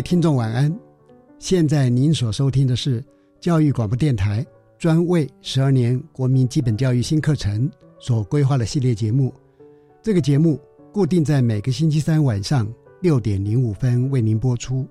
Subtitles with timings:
[0.00, 0.74] 听众晚安，
[1.38, 3.04] 现在您所收听的是
[3.38, 4.44] 教育广播电台
[4.78, 9.32] 专为十二年国民基本教育新课程所规划的系列节目。
[10.02, 10.58] 这个节目
[10.92, 12.66] 固定在每个星期三晚上
[13.00, 14.86] 六点零五分为您播出。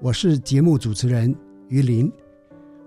[0.00, 1.34] 我是节目主持人
[1.68, 2.10] 于林。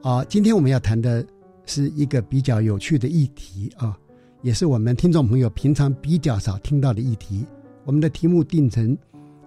[0.02, 1.26] 啊，今天我们要谈的
[1.66, 3.98] 是一个比较有趣的议题啊，
[4.42, 7.46] 也是我们听众朋友平常比较少听到的议题。
[7.86, 8.96] 我们的题目定成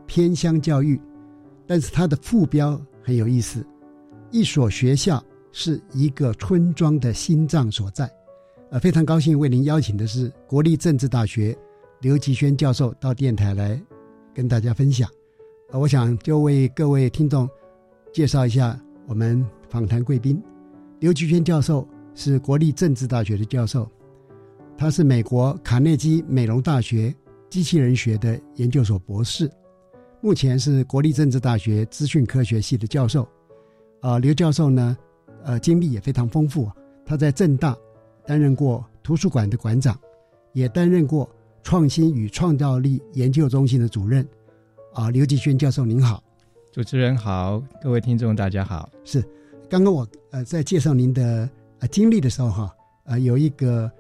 [0.06, 1.00] 偏乡教育。
[1.66, 3.66] 但是它的副标很有意思，
[4.30, 5.22] 一所学校
[5.52, 8.10] 是一个村庄的心脏所在。
[8.70, 11.56] 呃，非常高兴为您邀请的是国立政治大学
[12.00, 13.80] 刘吉轩教授到电台来
[14.34, 15.08] 跟大家分享。
[15.70, 17.48] 呃，我想就为各位听众
[18.12, 20.42] 介绍一下我们访谈贵宾。
[21.00, 23.88] 刘吉轩教授是国立政治大学的教授，
[24.76, 27.14] 他是美国卡内基美容大学
[27.48, 29.50] 机器人学的研究所博士。
[30.20, 33.28] 目前是国立政治大学资讯科学系的教授，
[34.00, 34.96] 啊，刘教授呢，
[35.44, 36.68] 呃，经历也非常丰富。
[37.04, 37.76] 他在政大
[38.26, 39.96] 担任过图书馆的馆长，
[40.52, 41.30] 也担任过
[41.62, 44.26] 创新与创造力研究中心的主任。
[44.94, 46.22] 啊，刘继轩教授您好，
[46.72, 48.88] 主持人好，各位听众大家好。
[49.04, 49.22] 是，
[49.68, 52.74] 刚刚我呃在介绍您的呃经历的时候哈，
[53.04, 53.90] 呃有一个。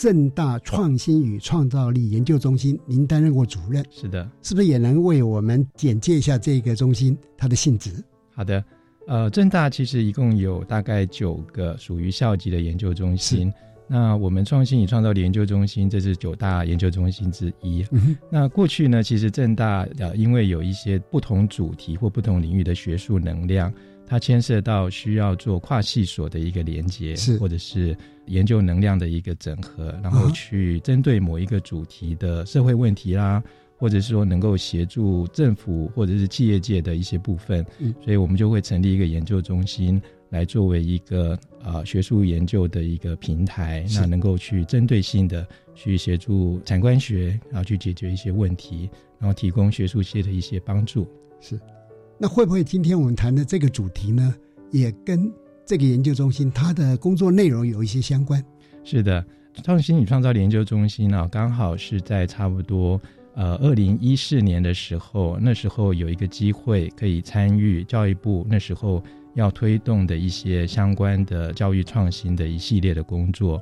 [0.00, 8.02] 正大创新与创造力研究中心，您担任过主任，是的，是不是也能为我们简介一下这个中心它的性质？
[8.34, 8.64] 好的，
[9.06, 13.52] 呃，正大其实一共有大概九个属于校级的研究中心，
[13.86, 17.84] 那我们创新与创造力研究中心这是九大研究中心之一。
[18.30, 23.70] 那过去呢，其实正大呃因为有一些不同主题或不同领域的学术能量。
[24.10, 27.38] 它牵涉到需要做跨系所的一个连接，是。
[27.38, 33.40] 或者是研究能量的一个整合，然后去针对某一个主题的社会问题啦，
[33.76, 37.64] 或者是说能够协助政府或者是企业界的一些部分，
[38.04, 45.46] 所以我们就会成立一个研究中心，来作为一个啊学术研究的一个平台，那能够去针对性的
[45.76, 48.90] 去协助产官学，然后去解决一些问题，
[49.20, 51.06] 然后提供学术界的一些帮助，
[51.40, 51.56] 是。
[52.22, 54.34] 那会不会今天我们谈的这个主题呢，
[54.70, 55.32] 也跟
[55.64, 58.44] 这个研究中心它的工作内容有一些相关？
[58.84, 59.24] 是的，
[59.64, 63.00] 创新与创造研究中心呢，刚好是在差不多
[63.34, 73.58] 呃二零一四年的时候，那时候有一个机会可以参与教育部那时候要推动的一些相关的教育创新的一系列的工作。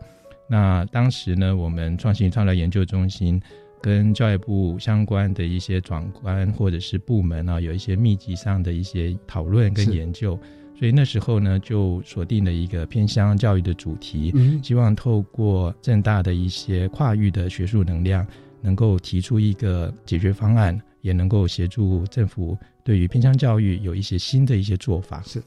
[0.50, 3.40] 那当时呢，我们创新创造研究中心。
[3.80, 10.38] 跟教育部相关的一些长官或者是部门啊，有一些密集上的一些讨论跟研究，
[10.78, 18.26] 所以那时候呢，就锁定了一个偏乡教育的主题，希望透过正大的一些跨域的学术能量，
[18.60, 25.22] 能够提出一个解决方案，也能够协助政府对于偏乡教育有一些新的一些做法。
[25.22, 25.42] 是，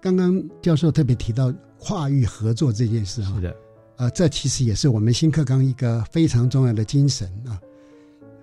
[0.00, 3.34] 刚刚教授特别提到跨域合作这件事哈。
[3.36, 3.56] 是的。
[3.96, 7.60] 呃，这其实也是我们新课纲一个非常重要的精神啊。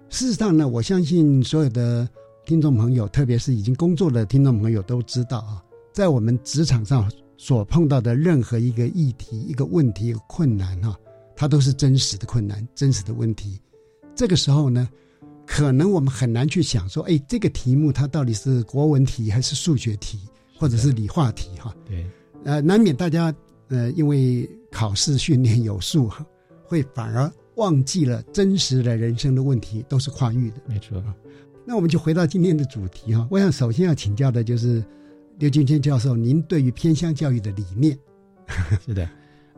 [0.09, 2.07] 事实上呢，我相信所有的
[2.45, 5.61] 听众朋友，特别是已经工作的听众朋友都知道啊，
[5.93, 10.97] 在我们职场上所碰到的任何一个议题、一个问题、一个困难哈，
[11.35, 13.59] 它都是真实的困难、真实的问题。
[14.15, 14.89] 这个时候呢，
[15.45, 20.19] 可能我们很难去想说，哎，这个题目它到底是国文题还是数学题，
[20.57, 21.73] 或者是理化题哈。
[21.85, 22.05] 对，
[22.45, 23.33] 呃，难免大家
[23.67, 26.25] 呃因为考试训练有素哈，
[26.63, 30.57] 会反而忘记了真实的人生的问题都是跨域的。
[30.67, 31.03] 没错。
[31.65, 34.83] 那我们就回到今天的主题哈，我想首先要请教的就是
[35.37, 37.97] 刘金谦教授，您对于偏乡教育的理念。
[38.85, 39.09] 是的，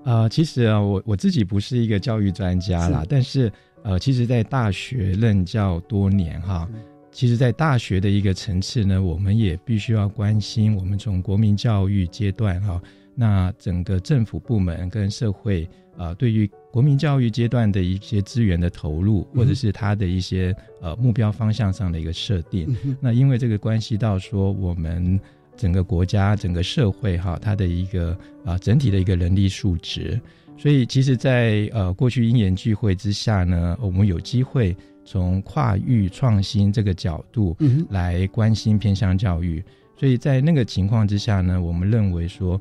[0.03, 3.51] 呃，其实啊，我我自己不是一个教育专家啦，但是
[3.83, 6.69] 呃，其实，在大学任教多年哈，
[7.11, 12.81] 其实，在大学的一个层次呢，我们也必须要关心我们从国民教育阶段哈，
[13.21, 22.75] 那整个政府部门跟社会啊，对于国民教育阶段的一些资源的投入，或者是它的一些呃目标方向上的一个设定。
[22.99, 25.19] 那因为这个关系到说我们
[25.55, 30.19] 整个国家、整个社会哈，它的一个啊整体的一个人力素质。
[30.57, 34.75] 所以其实，在呃过去因缘聚会之下呢，我们有机会
[35.05, 37.55] 从跨域创新这个角度
[37.91, 39.63] 来关心偏向教育。
[39.95, 42.59] 所以在那个情况之下呢，我们认为说。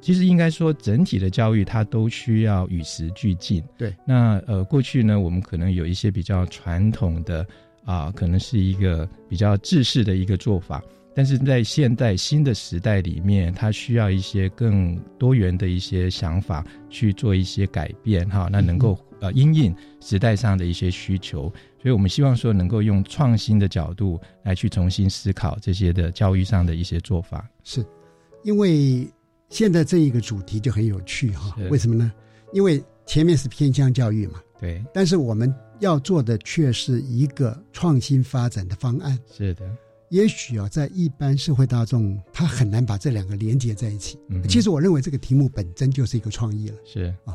[0.00, 3.62] 其实应该说，整体的教育它都需要与时俱进。
[3.76, 7.46] 对，那呃，过去呢，我们可能有一些比较传统的
[7.84, 10.82] 啊，可能是一个比较制式的一个做法，
[11.14, 18.48] 但是在现代新的时代里面，它需要一些更多元的一些想法去做一些改变哈。
[18.50, 21.42] 那能够呃，因应时代上的一些需求，
[21.80, 27.46] 所以我们希望说能够用创新的角度来去重新思考这些的教育上的一些做法。
[27.64, 27.84] 是，
[28.44, 29.06] 因为。
[29.50, 32.10] 现在这一个主题就很有趣哈，为什么呢？
[32.52, 39.18] 因为前面是偏向教育嘛，对，但是我们要做的却是一个创新发展的方案。
[39.32, 39.68] 是的，
[40.08, 44.18] 也许啊，在一般社会大众，他很难把这两个连接在一起。
[44.28, 46.76] 嗯，其实我认为这个题目本身就是一个创意了。
[46.84, 47.34] 是啊，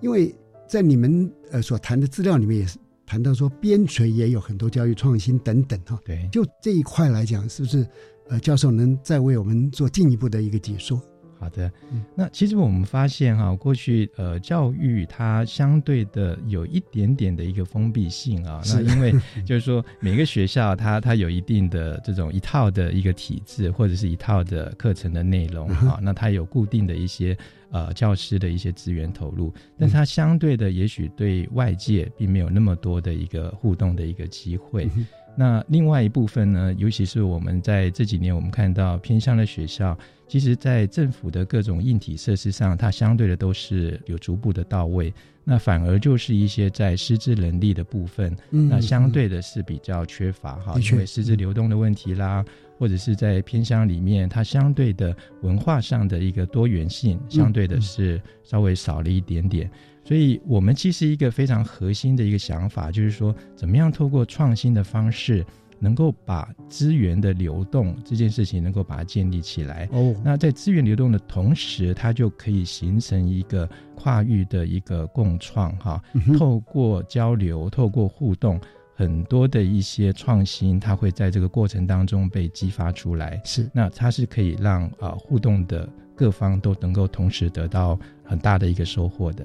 [0.00, 0.34] 因为
[0.68, 5.98] 在你们呃所谈的资料里面也是谈到说，边陲也有很多教育创新等等哈。
[6.04, 7.86] 对，就这一块来讲，是不是
[8.28, 11.00] 呃教授能再为我们做进一步的一个解说？
[11.44, 11.70] 好的，
[12.14, 19.12] 那其实我们发现哈，过去呃教育它相对的有一点点的一个封闭性啊，那因为
[19.44, 27.36] 就是说每个学校它它有一定的这种一套的一个体制或者是一套的课程的内容啊，那它有固定的一些
[27.70, 34.88] 呃教师的一些资源投入，但它相对的也许对外界并没有那么多的一个互动的一个机会。
[35.36, 39.96] 那另外一部分呢，尤其是我们在这几年我们看到偏乡的学校。
[40.26, 45.12] 其实，在政府的各种硬体设施上，它相对的都是有逐步的到位。
[45.44, 52.42] 那反而就是一些在师资能力的部分，那相对的是比较缺乏哈，因为师资流动的问题啦，
[52.78, 59.70] 或者是在偏乡里面，它相对的文化上的一个多元性，相对的是稍微少了一点点。
[60.04, 65.44] 所以，我们其实一个非常核心的一个想法，就是说，怎么样透过创新的方式。
[65.80, 76.02] 能够把资源的流动这件事情能够把它建立起来哦，那在资源流动的同时，它就可以形成一个跨域的一个共创哈。
[76.38, 78.58] 透过交流，透过互动，
[78.94, 83.38] 很多的一些创新，它会在这个过程当中被激发出来。
[83.44, 89.44] 是，那它是可以让啊互动的各方都能够同时得到很大的一个收获的。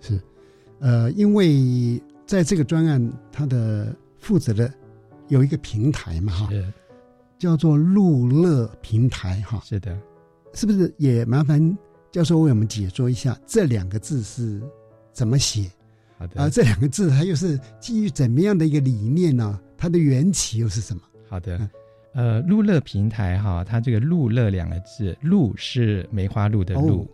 [0.00, 0.20] 是，
[0.80, 4.72] 呃，因为在这个专案，它的负责的。
[5.28, 6.48] 有一个平台嘛，哈，
[7.38, 9.94] 叫做路乐平台，哈，是的，
[10.54, 11.76] 是不是也麻烦
[12.10, 14.58] 教授为我们解说一下这两个字是
[15.12, 15.70] 怎么写？
[16.16, 19.60] 好的，啊，这两个字它又是基于怎么样的一个理念呢？
[19.76, 21.02] 它的缘起又是什么？
[21.28, 21.68] 好的，
[22.14, 27.06] 呃，路乐平台哈，它这个路乐两个字，路是梅花鹿的鹿，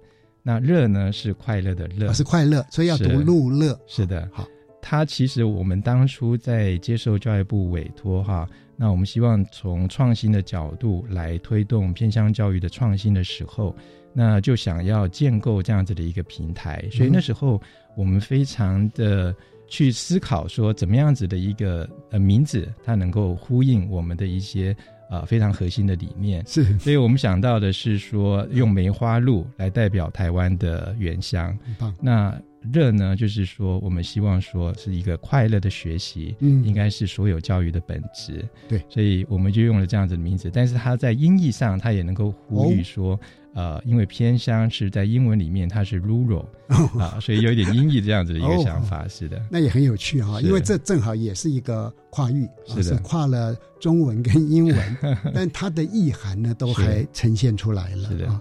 [0.44, 3.76] 那乐呢是快乐的乐，是快乐，所以要读路乐。
[3.88, 4.46] 是的，好。
[4.86, 8.46] 它其实我们当初在接受教育部委托哈，
[8.76, 13.74] 那我们希望从创新的角度来推动偏乡教育的创新的时候，
[14.12, 17.58] 那就想要建构这样子的一个平台，所以那时候
[17.96, 19.34] 我们非常的
[19.66, 24.76] 去思考说，怎么样子的一个呃名字，它能够呼应我们的一些
[25.14, 31.56] 呃非常核心的理念，是，所以我们想到的是说，用梅花鹿来代表台湾的原乡，
[32.00, 32.36] 那。
[32.72, 38.42] 热呢，就是说，我们希望说是一个快乐的学习，嗯，应该是所有教育的本质。
[38.66, 40.50] 对，所以我们就用了这样子的名字。
[40.50, 43.20] 但是它在音译上，它也能够呼吁说，
[43.54, 46.44] 呃，因为偏乡是在英文里面它是 rural
[46.98, 49.06] 啊，所以有一点音译这样子的一个想法。
[49.08, 52.48] 是的，那也很有趣哈，因为这正好也是一个跨域，
[52.82, 54.96] 是跨了中文跟英文，
[55.32, 58.08] 但它的意涵呢都还呈现出来了。
[58.08, 58.40] 是的，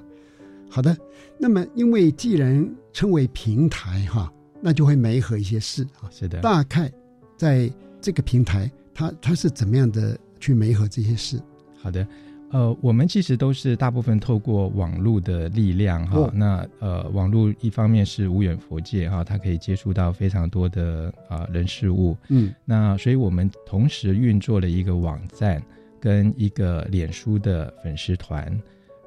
[0.69, 0.97] 好的。
[1.37, 6.09] 那么，因为既然称为平台哈，那就会媒合一些事啊。
[6.11, 6.91] 是的，大概
[7.37, 11.39] 在这个平台，它它是怎么样的去媒合这些事？
[11.81, 12.07] 好的，
[12.53, 16.29] 呃，我们其实都是大部分透过网络的力量哈。
[16.31, 22.15] 那呃，网络一方面是无远佛界哈，它可以接触到非常多的啊人事物。
[22.29, 25.59] 嗯，那所以我们同时运作了一个网站
[25.99, 28.55] 跟一个脸书的粉丝团。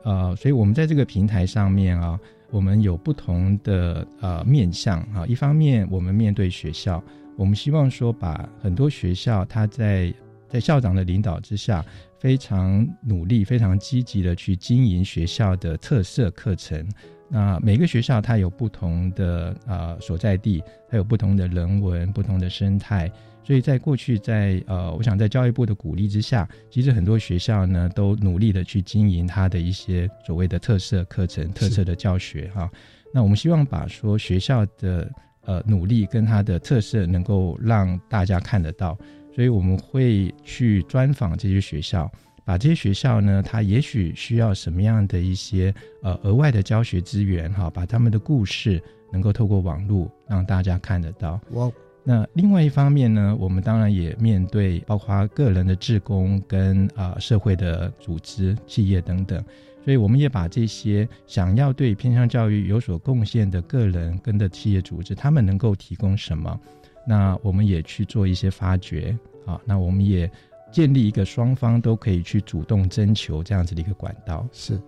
[0.02, 2.18] 呃，所以我们在这个平台上面啊，
[2.50, 5.24] 我们有不同的呃面向啊。
[5.28, 7.00] 一方面，我们面对学校，
[7.36, 10.12] 我们希望说把很多学校它在
[10.48, 11.84] 在校长的领导之下。
[12.18, 16.86] 非常努力、非常积极的去经营学校的特色课程。
[17.28, 23.10] 那每个学校它有不同的啊所在地，它有不同的人文、不同的生态。
[23.42, 32.68] 所以在过去，在呃，我想在教育部的鼓励之下，其实很多学校呢都努力的去经营它的一些所谓的特色课程、特色的教学哈。
[33.14, 35.08] 那我们希望把说学校的
[35.42, 38.98] 呃努力跟它的特色能够让大家看得到。
[39.36, 42.10] 所以我们会去专访这些学校，
[42.42, 51.38] 把这些学校呢，它也许需要什么样的一些呃额外的教学资源哈，把他们的故事能够透过网络让大家看得到。
[51.50, 51.70] 哇！
[52.02, 59.44] 那另外一方面呢，我们当然也面对包括个人的志工跟啊社会的组织、企业等等，
[59.84, 66.58] 所以我们也把这些想要对偏向教育有所贡献的个人跟的企业组织，他们能够提供什么？
[67.06, 70.30] 那我们也去做一些发掘啊，那我们也
[70.72, 74.46] 建立一个双方都可以去主动征求这样子的一个管道。
[74.52, 74.80] 是，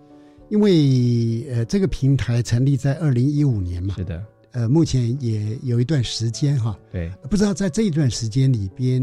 [0.49, 6.77] 因为呃，这个平台成立在二零一五年嘛，是的，呃，目前也有一段时间哈。
[6.91, 9.01] 对，不知道在这一段时间里边，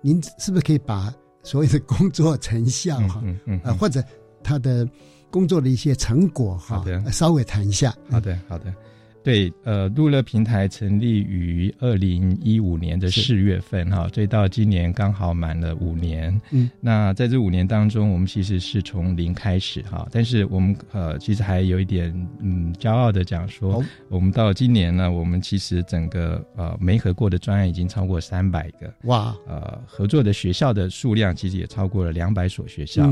[0.00, 4.02] 您是不是可以把所谓的工作成效哈，嗯嗯，呃，或者
[4.42, 4.88] 他的
[5.30, 7.92] 工作的一些成果哈，稍微谈一下。
[8.08, 8.72] 好的，好的。
[9.24, 16.38] 对，呃，路乐平台成立于二零一五年的四月份，哈，所以到今年刚好满了五年。
[16.50, 33.10] 嗯，那在这五年当中，我们其实是从零开始，哈，但是我们呃，其实还有一点，嗯，骄傲的讲说，我们到今年呢，我们其实整个呃没合过的专案已经超过三百个，哇，呃，合作的学校的数量其实也超过了两百所学校。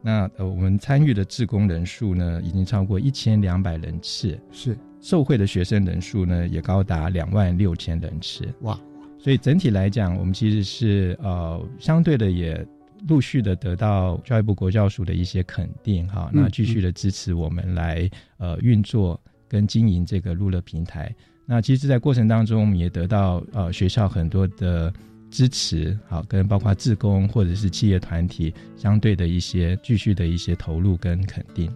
[0.00, 4.78] 那呃，我们参与的志工人数呢，已经超过一千两百人次，是。
[5.00, 8.46] 受惠的学生人数呢，也高达两万六千人次。
[8.60, 8.78] 哇！
[9.18, 12.66] 所以整体来讲，我们其实是呃，相对的也
[13.08, 16.30] 陆续的得到教育部国教署的一些肯定哈。
[16.32, 21.14] 那继续的支持我们来呃运作跟经营这个路乐平台。
[21.44, 24.92] 那其实，在过程当中，我们也得到呃学校很多的
[25.30, 31.70] 支持，好，跟包括自工或者是企业团体相对的一些继续的一些投入跟肯定。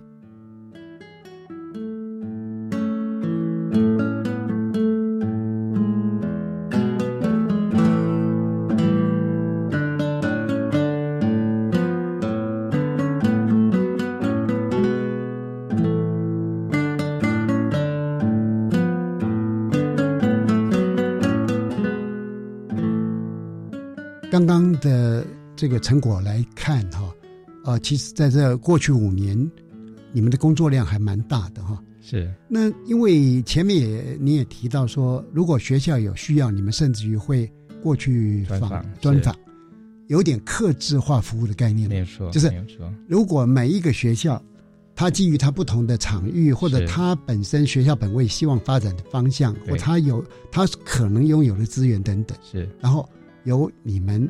[25.94, 27.14] 成果来看，哈，
[27.64, 29.38] 呃，其实在这过去五年，
[30.10, 31.80] 你们的工作量还蛮大的，哈。
[32.02, 32.34] 是。
[32.48, 37.48] 那因为前面也你也提到说，如果学校有需要，你们甚至于会
[37.80, 39.36] 过去访专访，
[40.08, 41.88] 有点客制化服务的概念。
[41.88, 42.28] 没有错。
[42.32, 42.50] 就是。
[43.06, 44.42] 如果每一个学校，
[44.96, 52.68] 它基于它不同的场域，或者它本身学校本位希望发展的方向，或它有它可能拥有的资源等等，是。
[52.80, 53.08] 然后。
[53.46, 54.26] 由你们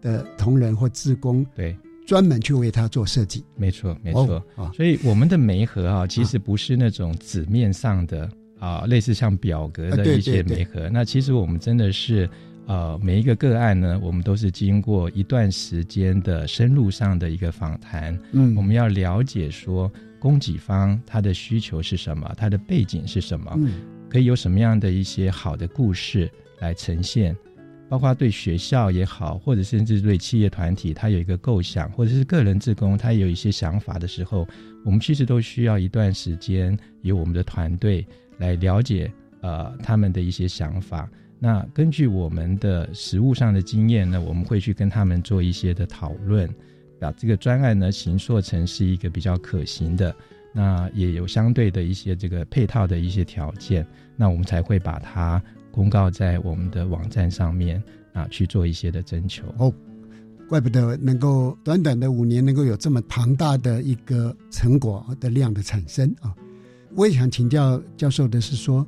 [0.00, 1.76] 的同仁或职工对。
[2.06, 4.42] 专门去为他做设计，没错没错。
[4.56, 8.26] 啊，所以我们的媒合啊，其实不是那种纸面上的
[8.58, 10.88] 啊，类似像表格的一些媒合。
[10.88, 12.26] 那其实我们真的是
[12.66, 27.36] 呃，每一个个案呢，我们都是经过一段时间的深入上的一个访谈，嗯，我们要了解说供给方他的需求是什么，他的背景是什么，嗯，可以有什么样的一些好的故事来呈现。
[27.88, 34.46] 包括对学校也好，或者甚至对企业团体，他有一个构想，或者是个人职工，他有一些想法的时候，
[34.84, 41.08] 我们其实都需要一段时间，由我们的团队来了解呃他们的一些想法。
[41.38, 46.46] 那根据我们的实务上的经验呢，我们会去跟他们做一些的讨论，
[47.00, 50.14] 把这个专案呢形塑成是一个比较可行的，
[50.52, 55.42] 那也有相对的一些这个配套的一些条件，那我们才会把它。
[55.78, 57.80] 公告在我们的网站上面
[58.12, 59.72] 啊，去做一些的征求哦，
[60.48, 66.34] 怪不得能够短短的五年能够有这么庞大的一个成果的量的产生啊！
[66.96, 68.84] 我也想请教教授的是说，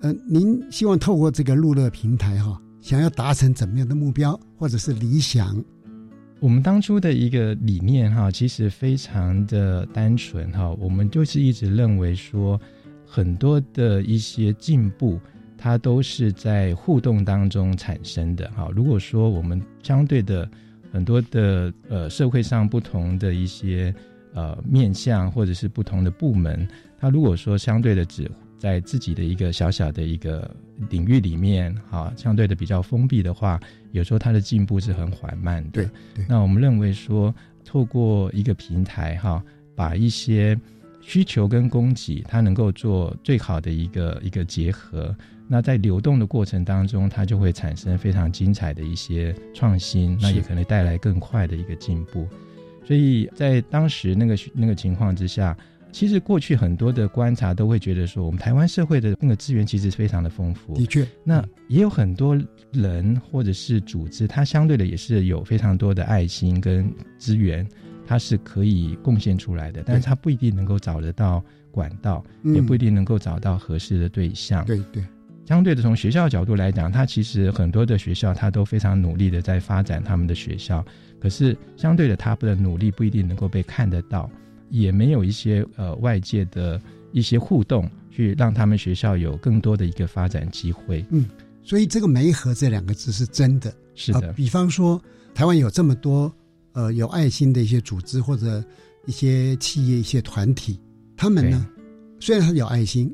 [0.00, 5.64] 呃，您希望透过这个路乐平台哈，想要达成怎么样的目标或者是理想？
[6.40, 12.60] 我们当初的一个理念哈，其实非常的单纯哈，我们就是一直认为说，
[13.06, 15.20] 很多的一些进步，
[15.58, 18.68] 它都是在互动当中产生的哈。
[18.74, 20.48] 如果说我们相对的
[20.92, 23.94] 很多的呃社会上不同的一些
[24.34, 26.66] 呃面向或者是不同的部门，
[26.98, 30.50] 它如果说相对的只在自己的一个小小的一个
[30.88, 33.60] 领域里面，哈，相对的比较封闭的话，
[33.92, 35.70] 有时候它的进步是很缓慢的。
[35.72, 36.24] 对对。
[36.28, 37.34] 那我们认为说，
[37.64, 39.42] 透过一个平台，哈，
[39.74, 40.58] 把一些
[41.02, 45.14] 需求跟供给，它能够做最好的一个一个结合。
[45.48, 52.26] 那在流动的过程当中，它就会产生非常精彩的一些创新，那也可能带来更快的一个进步。
[52.84, 55.56] 所以在当时那个那个情况之下。
[55.92, 60.74] 其实过去很多的观察都会觉得说，我们台湾社会的那个资源其实非常的丰富。
[60.74, 62.38] 的确，那也有很多
[62.70, 67.66] 人或者是组织，它相对的也是有非常多的爱心跟资源，
[68.06, 69.82] 它是可以贡献出来的。
[69.86, 74.66] 但是它不一定能够找得到管道，也不一定能够找到合适的对象。
[74.66, 75.02] 对对，
[75.46, 80.84] 相对的从学校角度来讲，它其实很多的学校它都非常努力的在发展他们的学校，
[81.20, 84.28] 可是相对的，他们的努力不一定能够被看得到。
[84.68, 86.80] 也没有一些呃外界的
[87.12, 91.06] 一些互动，去让他们学校有更多的一个发展机会。
[91.10, 91.24] 嗯，
[91.62, 93.72] 所以这个“媒合”这两个字是真的。
[93.94, 95.00] 是的，比方说
[95.32, 96.34] 台湾有这么多
[96.72, 98.62] 呃有爱心的一些组织或者
[99.06, 100.80] 一些企业、一些团体，
[101.16, 101.64] 他们呢
[102.18, 103.08] 虽然他有爱心，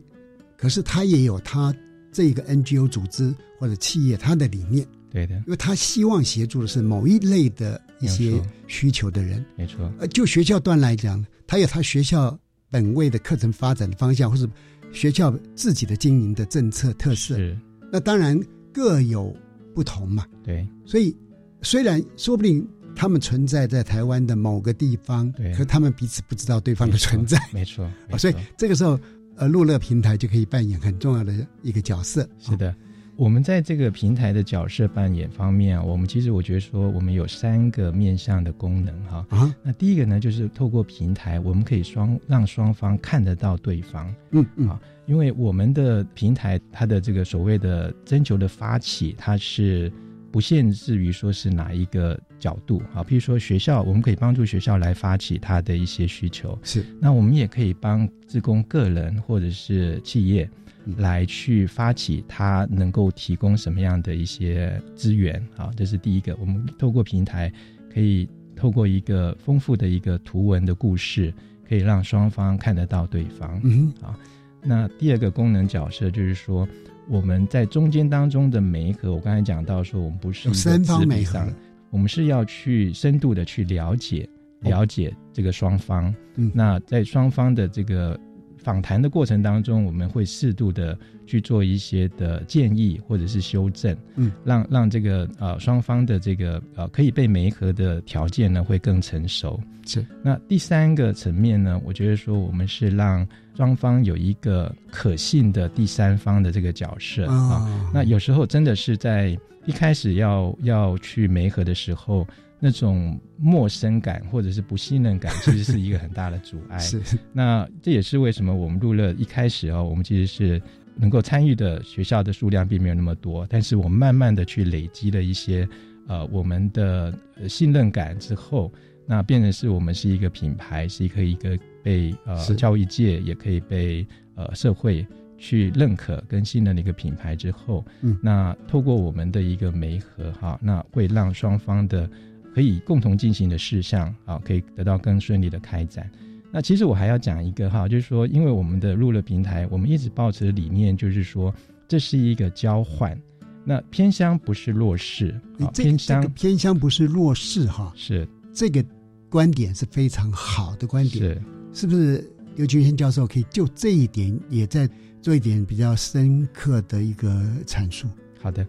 [0.56, 1.70] 可是他也有他
[2.12, 4.86] 这一个 NGO 组织或者企业他的理念。
[5.10, 9.44] 对的，因为他希望协助的是某一类的一些需求的人。
[9.56, 9.92] 没错。
[9.98, 11.24] 呃，就学校端来讲。
[11.44, 12.38] 他有他学校
[12.70, 14.48] 本位的课程发展的方向，或是
[14.90, 17.58] 学校自己的经营的政策特色，是
[17.92, 18.40] 那当然
[18.72, 19.36] 各有
[19.74, 20.24] 不同嘛。
[20.42, 21.14] 对，所以
[21.60, 22.66] 虽然说不定
[22.96, 27.38] 他们存在在台湾的某个地方，对，可他们彼此不知道对方的存在。
[27.52, 28.98] 没错， 所以这个时候，
[29.36, 32.28] 呃，路乐平台就可以扮演很重要的一个角色。
[32.38, 32.74] 是的。
[33.14, 39.24] 我们在这个平台的角色扮演方面啊，我们其实我觉得说，我们有三个面向的功能哈。
[39.28, 44.12] 啊，那第一个呢，就是透过平台，我们可以双让双方看得到对方。
[44.30, 44.68] 嗯嗯。
[44.68, 49.92] 啊，因为我们的平台，它的这个所谓的征求的发起，它是
[50.32, 53.04] 不限制于说是哪一个角度啊。
[53.04, 56.58] 譬如说学校，我们可以帮助学校来发起它的一些需求。
[56.64, 56.84] 是。
[56.98, 60.48] 那我们也可以帮自工个人或者是企业。
[60.96, 65.40] 来去发起，它能够提供什么样的一些资源？
[65.56, 66.36] 啊，这是第一个。
[66.40, 67.52] 我们透过平台，
[67.94, 71.32] 可以透过一个丰富的一个图文的故事，
[71.68, 73.60] 可以让双方看得到对方。
[73.62, 74.18] 嗯，啊。
[74.60, 76.66] 那第二个功能角色就是说，
[77.08, 81.46] 我们在中间当中的每一个，我刚才讲到说，我们不是三方媒合，
[81.90, 84.28] 我们是要去深度的去了解
[84.60, 86.14] 了解这个双方。
[86.36, 88.18] 嗯，那在双方的这个。
[88.58, 99.60] 访谈的过程当中，我们会适度的去做一些的建议或者是修正，嗯，让让这个呃双方的这个呃可以被媒合的条件呢会更成熟。
[99.84, 100.06] 是。
[100.22, 107.90] 那第三个层面呢，我觉得说我们是让双方有一个可信的第三方的这个角色啊。
[107.92, 112.26] 那有时候真的是在一开始要要去媒合的时候。
[112.64, 116.78] 那种陌生感或者是不信任感， 其实是一个很大的阻碍。
[116.78, 120.62] 是，那这也是为什么我们入了一开始哦，我们其实是
[120.94, 125.68] 能够参与的学校的数量并没有那么多，但是我们慢慢的去累积了一些
[126.06, 127.12] 呃我们的
[127.48, 128.72] 信任感之后，
[129.06, 135.06] 那变成是我们是一个品牌，是一个一个被呃教育界也可以被呃社会
[135.38, 142.08] 去认可跟信任的一个品牌之后，嗯，那透过我们的一个媒合哈，那会让双方的。
[142.54, 146.06] 可以共同进行的事项啊，可以得到更顺利的开展。
[146.50, 151.50] 那其实我还要讲一个哈，就是说，因为我们的入了平台，我们一直抱持的理念就是说，
[151.88, 153.18] 这是一个交换。
[153.64, 158.84] 那偏乡不是弱势啊，偏乡偏乡不是弱势哈，是这个
[159.28, 161.34] 观点是非常好的观点，
[161.72, 162.28] 是是不是？
[162.56, 164.86] 刘军先教授可以就这一点也在
[165.22, 167.28] 做一点比较深刻的一个
[167.66, 168.06] 阐述。
[168.40, 168.66] 好的。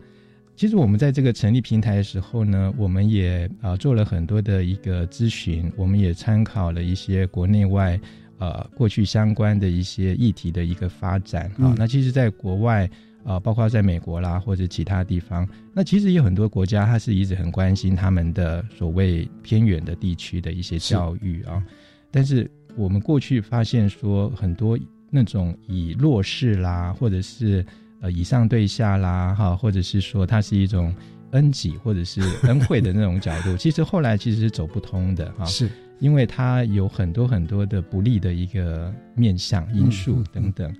[0.55, 7.99] 其实我们在这个成立平台的时候呢，我们也啊做了很多的一个咨询，我们也参考了一些国内外
[8.37, 11.75] 呃过去相关的一些议题的一个发展啊。
[11.77, 12.89] 那其实，在国外
[13.23, 21.63] 啊，包括在美国啦或者其他地方，那其实有很多国家，它是一直很关心他们的所谓偏远的地区的一些教育啊。
[22.11, 24.77] 但是我们过去发现说，很多
[25.09, 27.65] 那种以弱势啦，或者是
[28.01, 30.93] 呃，以上对下啦，哈，或者是说它是一种
[31.31, 40.75] 恩己或者是恩惠的那种角度， 其实后来其实是走不通的啊，是因为它有很多很多的不利的一个面向因素等等。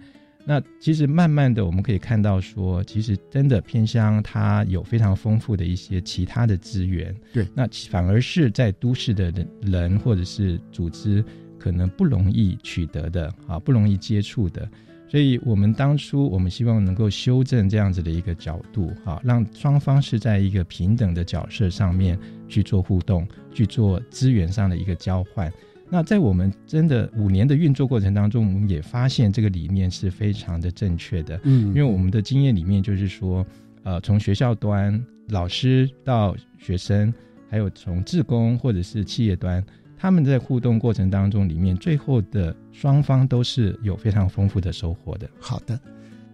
[0.46, 11.24] 那其实慢慢的我们可以看到说，其实真的偏乡它有非常丰富的一些其他的资源，对，那反而是在都市的人人或者是组织
[11.58, 14.70] 可能不容易取得的啊，不容易接触的。
[15.10, 25.54] 所以，我们当初我们希望能够修正这样子的一个角度，哈，让双方是在一个平等的角色上面去做互动，去做资源上的一个交换。
[25.90, 31.40] 那在我们真的五年的运作过程当中，我们也发现这个理念是非常的正确的。
[31.44, 33.46] 嗯，因为我们的经验里面就是说，
[33.84, 37.14] 呃，从学校端老师到学生，
[37.50, 39.64] 还有从志工或者是企业端。
[39.96, 45.30] 他们在互动过程当中，里面最后的双方都是有非常丰富的收获的。
[45.40, 45.80] 好的，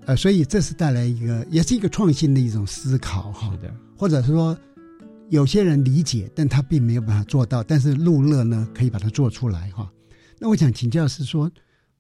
[0.06, 3.52] 呃，所以这是带来一个，也是一个创新的一种思考哈。
[3.52, 4.58] 是的，或者是说，
[5.30, 9.90] 有些人理解，但他并没有办法做到，但是路乐呢，可以把它做出来哈。
[10.40, 11.50] 那我想请教是说，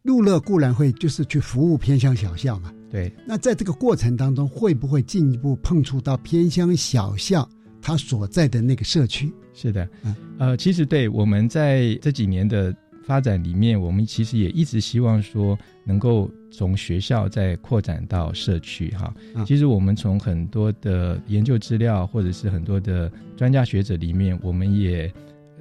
[0.03, 3.13] 路乐固然会就是去服务偏乡小校嘛，对。
[3.27, 7.47] 那在这个过程当中，会不会进一步碰触到偏乡小校
[7.81, 9.31] 他所在的那个社区？
[9.53, 15.57] 是的，嗯呃，其实对我们在这几年的发展里面，我们其实也一直希望说，
[15.89, 19.12] 能够从学校再扩展到社区哈。
[19.43, 25.12] 其实我们从很多的研究资料，或者是很多的专家学者里面，我们也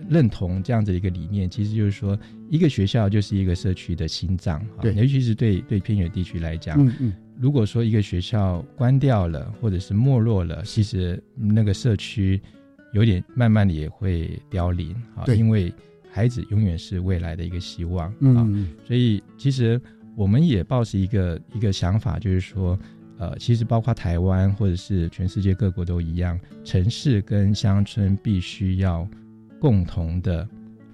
[0.07, 2.19] 认同这样子一个理念，其实就是说，
[2.51, 6.93] 一个学校就是一个社区的心脏，对，尤其是对对偏远地区来讲，嗯。
[7.01, 12.39] 嗯，如果说一个学校关掉了，或者是没落了，其实那个社区。
[12.95, 15.71] 有点慢慢的也会凋零啊，因为
[16.11, 18.49] 孩子永远是未来的一个希望啊，
[18.87, 19.79] 所以其实
[20.19, 22.77] 我们也抱持一个一个想法，就是说，
[23.19, 29.09] 呃，其实包括台湾或者是全世界各国都一样，城市跟乡村必须要
[29.61, 30.47] 共同的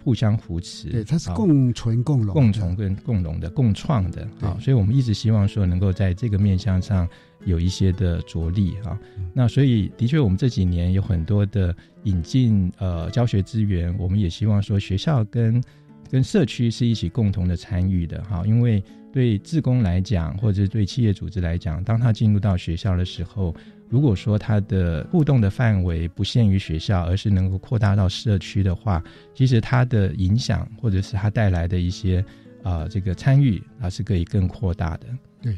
[0.04, 4.28] 互相扶持，对，它是共存共荣、共存跟共荣的、共创的。
[4.42, 7.08] 啊，所以我们一直希望说，能够在这个面向上。
[7.46, 8.98] 有一些的着力哈，
[9.34, 15.62] 那所以的确，我们这几年有很多的引进呃教学资源，我们也希望说学校跟
[16.10, 18.82] 跟社区是一起共同的参与的哈，因为
[19.14, 23.54] 对自工来讲，或者是对企业组织来讲，当他进入到学校的时候，
[23.88, 29.00] 如果说他的互动的范围不限于学校，而是能够扩大到社区的话，
[29.32, 32.24] 其实它的影响或者是它带来的一些
[32.64, 35.06] 啊这个参与啊是可以更扩大的。
[35.40, 35.56] 对，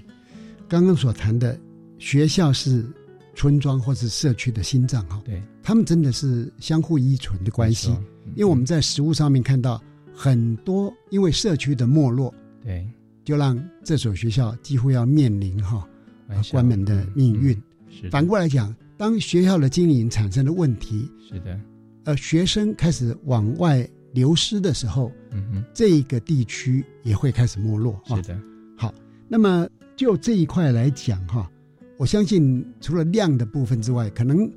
[0.68, 1.58] 刚刚所谈的。
[1.98, 2.84] 学校是
[3.34, 7.88] 村庄或是社区的心脏哈，对，他们真的是相互依存的关系。
[8.34, 9.82] 因为我们在实物上面看到
[10.14, 12.86] 很多，因为社区的没落，对，
[13.26, 15.84] 就让这所学校几乎要面临哈
[16.52, 17.60] 关门的命运。
[17.90, 21.60] 是反过来讲，当学校的经营产生了问题，是的，
[22.04, 28.00] 呃，学生开始往外流失的时候，嗯哼，这个地区也会开始没落。
[28.04, 28.40] 是的，
[28.76, 28.94] 好，
[29.26, 31.50] 那么就这一块来讲哈。
[31.98, 34.48] 我相信，除了量的部分之外，可能，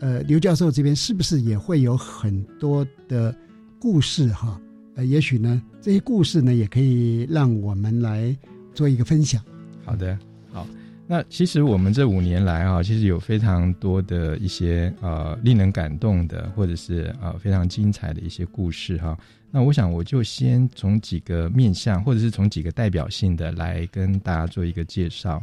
[0.00, 3.32] 呃，刘教授这边是不是也会有很多的
[3.78, 4.60] 故事哈？
[4.96, 8.36] 呃，也许呢，这些故事呢，也可以让我们来
[8.74, 9.42] 做一个分享。
[9.84, 10.18] 好的，
[10.52, 10.66] 好。
[11.06, 19.18] 那其实我们这五年来啊，其实有非常多的一些呃令人感动的，或者是呃非常精彩的一些故事哈。
[19.50, 25.42] 那我想，我就先从几个面向，或者是从几个代表性的来跟大家做一个介绍。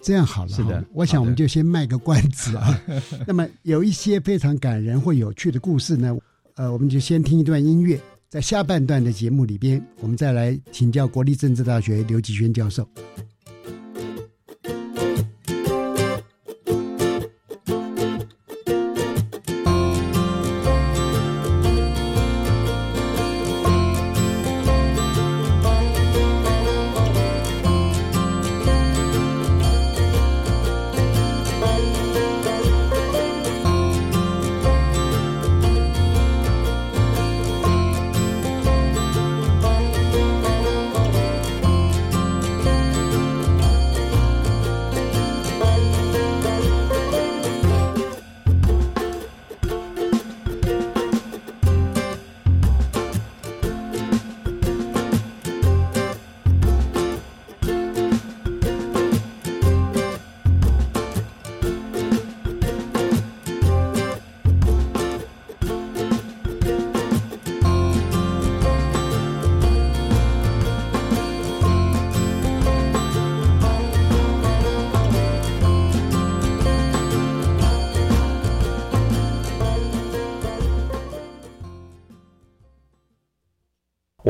[0.00, 2.80] 这样好了，是的，我想我们就先卖个关子啊。
[3.26, 6.16] 那么有一些非常感人或有趣的故事呢，
[6.54, 8.00] 呃，我们就先听一段音乐，
[8.30, 12.88] 在下半段的节目里边，我们再来请教国立政治大学刘吉轩教授。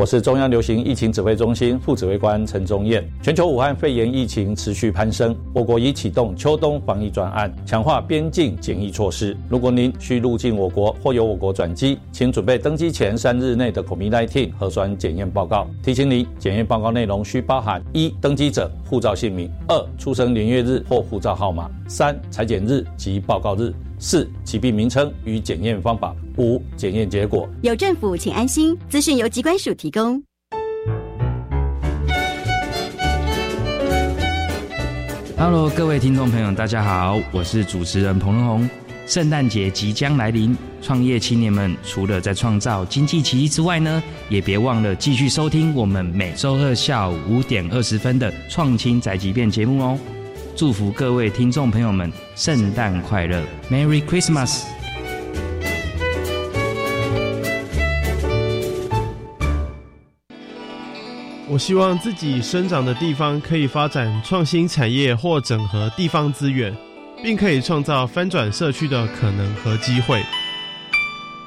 [0.01, 3.07] 我是中央流行疫情指挥中心副指挥官陈宗彦。
[3.21, 9.37] 全球武汉肺炎疫情持续攀升，我国已启动秋冬防疫专案，强化边境检疫措施。
[9.47, 15.67] 如果您需入境我国或由我国转机，请准备登机前三日内的 COVID-19 核酸检验报告。
[15.83, 23.71] 提醒您，检验报告内容需包含一登机者护照姓名、二出生年月日或护照号码、三裁剪日及报告日。
[24.03, 27.47] 四、疾病名称与检验方法；五、检验结果。
[27.61, 28.75] 有政府，请安心。
[28.89, 30.23] 资讯由机关署提供。
[35.37, 38.71] Hello，各位听众朋友，大家好，我是主持人彭仁宏。
[39.07, 49.99] 圣诞节即将来临，创业青年们除了在创造经济奇迹之外呢，也别忘了继续收听我们每周二下午五点二十分的《创新宅急便》节目哦。
[50.55, 54.63] 祝福各位听众朋友们圣诞快乐，Merry Christmas！
[61.51, 66.73] 我希望自己生长的地方可以发展创新产业或整合地方资源，
[67.25, 70.23] 并可以创造翻转社区的可能和机会。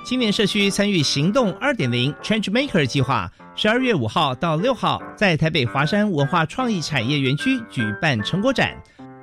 [0.03, 8.75] 青年社区参与行动二点零 Change Maker 计划，十二月五号到六号在台北华山文化创意产业园区举办成果展。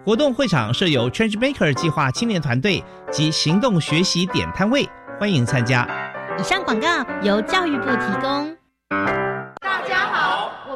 [0.02, 4.88] 活动会场设有 Change Maker 计划青年团队及行动学习点摊位，
[5.18, 5.86] 欢迎参加。
[6.38, 6.88] 以上广告
[7.20, 8.56] 由教育部提供。
[9.60, 10.29] 大家好，我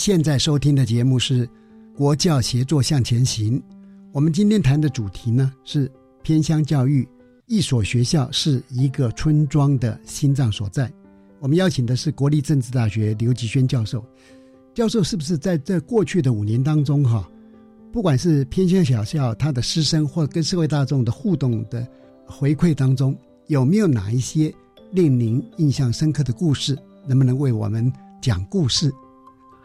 [0.00, 1.46] 现在收听的节目是
[1.94, 3.60] 《国教协作向前行》。
[4.12, 7.06] 我们今天谈的主题呢是偏乡教育，
[7.44, 10.90] 一所学校是一个村庄的心脏所在。
[11.38, 14.02] 我们邀请的是国立政治大学刘吉轩教授。
[14.72, 17.30] 教授是不是在这过去的五年当中，哈，
[17.92, 21.86] 不管是偏乡小校他的师生或跟社会大众的互动的
[22.24, 23.14] 回馈当中，
[23.48, 24.50] 有没有哪一些
[24.92, 26.74] 令您印象深刻的故事？
[27.06, 27.92] 能不能为我们？
[28.22, 28.92] 讲故事，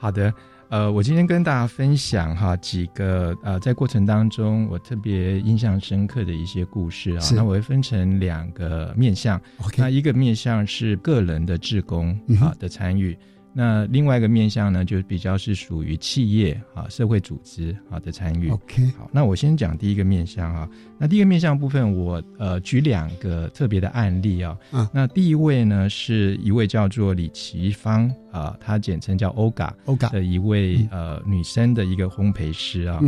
[0.06, 0.32] 好的，
[0.70, 9.42] 呃，我今天跟大家分享哈几个呃，在过程当中我特别印象深刻的一些故事啊，那我会分成两个面向，
[9.76, 13.18] 那一个面向是个人的志工啊的参与。
[13.58, 18.50] 那另外一个面向呢，就比较是属于企业啊、社会组织啊的参与。
[18.50, 20.70] OK，好，那我先讲第一个面向啊。
[20.98, 24.58] 那第一个面向部分，我呃举两个特别的案例啊。
[24.74, 24.86] 嗯。
[24.94, 33.00] 那第一位呢，是一位叫做李奇芳啊，她简称叫 OGA，OGA 的一位呃女生的一个烘焙师啊。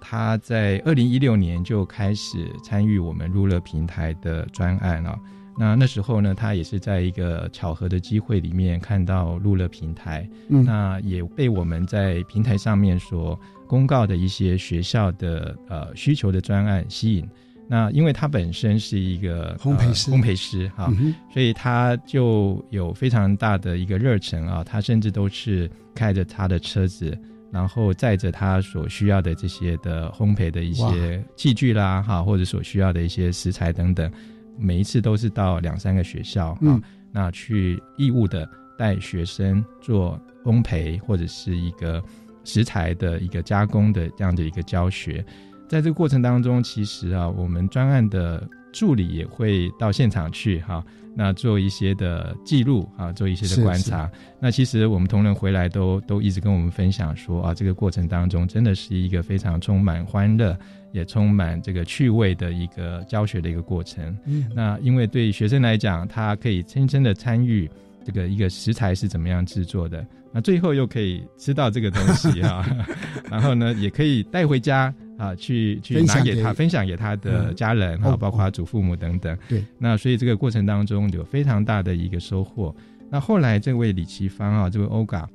[0.00, 5.16] 她在二零一六年就开始参与我们入乐平台的专案啊。
[5.58, 17.28] 那那时候呢，他也是在一个巧合的机会里面看到路乐平台，嗯，那也被我们在平台上面所公告的一些学校的呃需求的专案吸引。
[17.68, 20.92] 那因为他本身是一个烘焙师，烘焙师哈，
[21.32, 24.64] 所以他就有非常大的一个热忱啊。
[24.64, 27.16] 他甚至都是开着他的车子，
[27.50, 34.10] 然后载着他所需要的这些的烘焙的一些器具啦，哈，或者所需要的一些食材等等。
[34.58, 42.02] 每一次都是到两三个学校啊，那去义务的带学生做烘焙或者是一个
[42.44, 45.24] 食材的一个加工的这样的一个教学，
[45.68, 54.10] 在这个过程当中，其实啊，我们专案的助理也会到现场去哈，那做一些的记录啊，做一些的观察。
[54.40, 60.56] 那其实我们同仁回来都都一直跟我们分享说啊，这个过程当中真的是一个非常充满欢乐。
[60.92, 64.14] 也充满这个趣味的一个教学的一个过程。
[64.26, 67.66] 嗯，那因为对学生来讲，他可以亲身的参与
[68.04, 72.62] 这个一个食材是怎么样制作的，那最后又可以吃到这个东西哈，
[73.30, 79.38] 然后呢，也可以带回家啊，去去拿给他分享给他的家人哈，包括祖父母等等。
[79.48, 82.74] 对，那所以这个过程当中有非常大的一个收获。
[83.08, 85.28] 那后来这位李奇芳啊，这位欧嘎。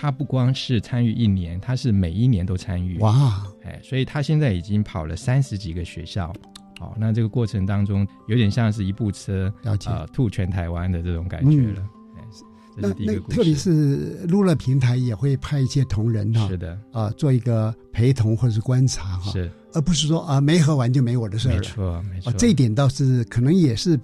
[0.00, 2.98] 他不光是参与一年，他是每一年都参与。
[2.98, 3.42] 哇！
[3.64, 6.32] 哎，所以他现在已经跑了三十几个学校，
[6.78, 11.82] 好，那这个过程当中有点像是一部车，啊，吐全台湾的这种感觉了。
[12.80, 21.58] 那那特别是路乐平台也会派一些同仁哈，是的啊，做一个陪同或者是观察哈，是，而不是说啊没喝完就没我的事儿了。
[21.58, 22.32] 没错，没错。
[22.34, 23.98] 这一点倒是可能也是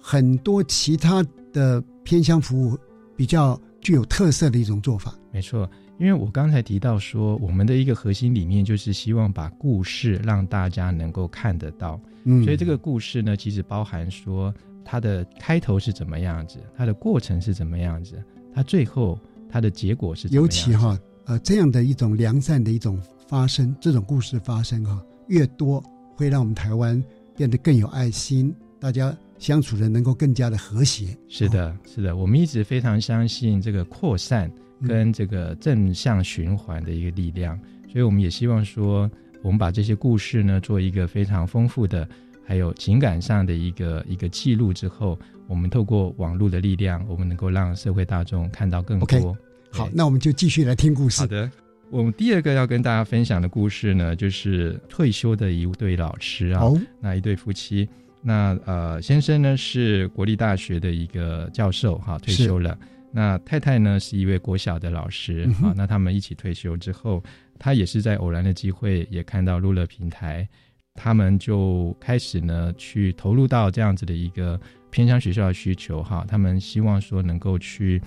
[0.00, 2.78] 很多其他的偏乡服务
[3.16, 5.14] 比较具有特色的一种做法。
[5.32, 14.54] 没错，因为我刚才提到说，我们的一个核心理念就是希望把故事让大家能够看得到，嗯，所以这个故事呢，其实包含说。
[14.84, 16.58] 它的开头是怎么样子？
[16.76, 18.22] 它的过程是怎么样子？
[18.54, 19.18] 它最后
[19.48, 20.28] 它的结果是？
[20.28, 25.82] 尤其哈，呃，这样的一种良善的一种发生，这种故事发生哈，越多
[26.14, 27.02] 会让我们台湾
[27.36, 31.16] 变得更有爱心，大家相处的能够更加的和谐。
[31.28, 34.50] 是的，是的，我们一直非常相信这个扩散
[34.86, 37.58] 跟这个正向循环的一个力量，
[37.90, 39.10] 所以我们也希望说，
[39.42, 42.06] 我们把这些故事呢，做一个非常丰富的。
[42.44, 49.36] 还有情感上的一个一个记录之后，我们透过网络的力量，我们能够让社会大众看到更多。
[49.70, 51.20] 好，那我们就继续来听故事。
[51.20, 51.50] 好的，
[51.90, 56.62] 我们第二个要跟大家分享的故事呢，就是退休的一对老师啊，
[57.00, 57.88] 那一对夫妻。
[58.20, 62.78] 那呃，先生呢是国立大学的一个教授，哈，退休了。
[63.10, 67.22] 那太太呢是一位国小的老师，啊，那他们一起退休之后，
[67.58, 70.48] 他也是在偶然的机会也看到路乐平台。
[70.94, 76.24] 他们就开始呢，去投入到这样子的一个偏乡学校的需求哈。
[76.28, 78.00] 他们希望说能够去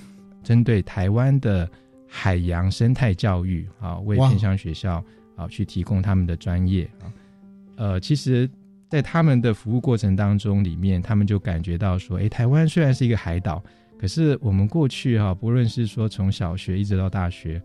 [0.43, 1.67] 针对台湾的
[2.07, 5.03] 海洋生态教育啊，为偏乡学校
[5.35, 7.11] 啊去提供他们的专业啊。
[7.77, 8.49] 呃，其实，
[8.87, 13.61] 在他们的服务过程当中里面，他们就感觉到说，哎，台湾虽然是一个海岛，
[13.99, 17.59] 可是我们过去哈，不论是说从小学一直到大学，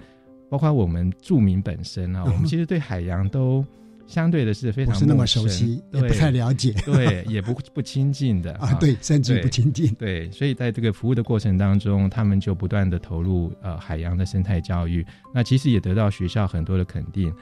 [0.48, 3.62] 包括我们住民本身啊， 我们其实对海洋都。
[4.10, 17.32] 相对的是非常不是那么熟悉，也不太了解， 对，也不不亲近的 啊，对，甚至不亲近，对，所以在这个服务的过程当中，他们就不断的投入呃海洋的生态教育，那其实也得到学校很多的肯定。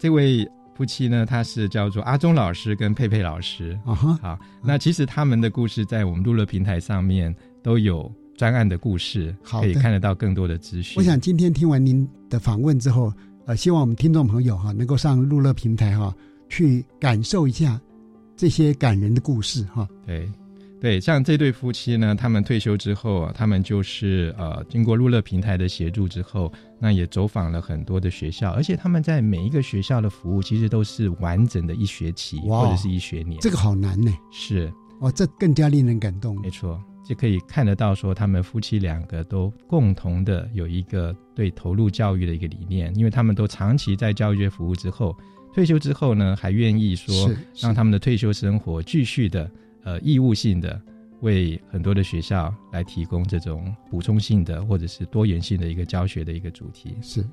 [0.00, 10.94] 这位夫妻呢，他是叫做阿忠老师跟佩佩老师啊哈，好，那其实他们的故事在我们路乐平台上面都有专案的故事，可以看得到更多的资讯。
[10.98, 13.12] 我想今天听完您的访问之后。
[13.46, 16.12] 呃，希望我们听众朋友哈，能够上路乐平台哈，
[16.48, 17.80] 去感受一下
[18.36, 19.88] 这些感人的故事哈。
[20.04, 20.28] 对，
[20.80, 33.38] 对，像这对夫妻呢，他们退休之后啊，他们就是呃，经过路乐平台的协助之后，那也走访了很多的学校，而且他们在每一个学校的服务，其实都是完整的一学期或者是一学年。
[33.40, 34.12] 这个好难呢。
[34.32, 36.36] 是，哦，这更加令人感动。
[36.40, 36.82] 没错。
[37.06, 45.16] 就可以看得到，说他们夫妻两个都共同的有一个对投入教育的一个理念，因为他们都长期在教育界服务之后，
[45.54, 49.48] 退休之后呢，还愿意说让他们的退休生活继续的
[49.84, 50.80] 呃义务性的
[51.20, 56.96] 为很多的学校来提供这种补充性的或者是多元性的一个教学的一个主题。
[57.00, 57.24] 是，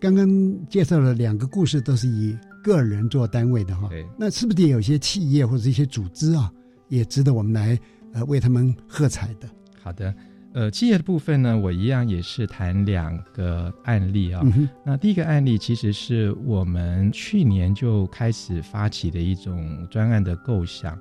[0.00, 0.28] 刚刚
[0.68, 3.86] 介绍了两个故事，都是以个人做单位的哈。
[3.88, 6.52] 对，那是不是也有一些企业或者一些组织啊，
[6.88, 7.78] 也值得我们来？
[8.14, 9.48] 呃，为他们喝彩的。
[9.82, 10.14] 好的，
[10.52, 14.42] 呃，企业的部分呢，我一样也是谈两个案例啊。
[14.84, 20.98] 那第一个案例其实是我们去年就开始发起的一种专案的构想，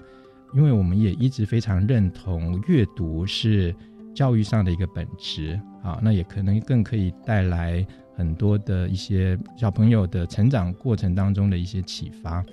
[0.54, 3.76] 因为我们也一直非常认同阅读是
[4.16, 12.44] 教育上的一个本质啊，那也可能更可以带来很多的一些小朋友的成长过程当中的一些启发。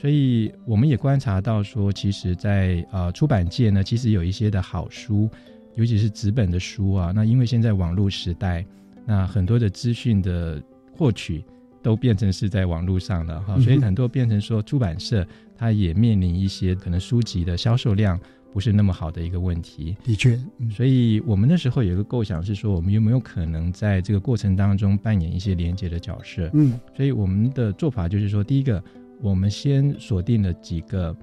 [0.00, 5.28] 所以我们也观察到说，其实，在呃出版界呢，其实有一些的好书，
[5.74, 7.12] 尤其是纸本的书啊。
[7.14, 8.64] 那因为现在网络时代，
[9.04, 10.62] 那很多的资讯的
[10.96, 11.44] 获取
[11.82, 18.18] 都变成是在网络上了哈，所以很多变成说出版社它也面临一些可能书籍的销售量
[18.54, 19.94] 不是那么好的一个问题。
[20.02, 20.40] 的确，
[20.74, 26.48] 所以我们那时候有一个构想是说，我们有没有可能在这个过程当中扮演一些连接的角色？
[26.54, 28.82] 嗯，所以我们的做法就是说，第一个。
[29.22, 31.16] 我们先锁定了几个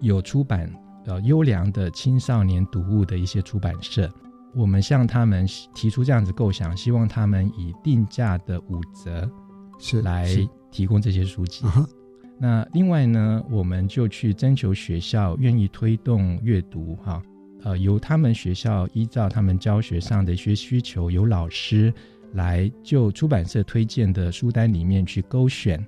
[0.00, 0.70] 有出版
[1.06, 4.10] 呃优良的青少年读物的一些出版社，
[4.54, 9.28] 我们向他们提出这样子构想，希望他们以定价的五折
[9.78, 10.28] 是来
[10.70, 11.64] 提供这些书籍。
[12.38, 17.22] 那另外呢，我们就去征求学校愿意推动阅读哈，
[17.64, 21.92] 呃，由他们学校依照他们教学上的一些需求，由老师
[22.32, 25.84] 来就出版社推荐的书单里面去勾选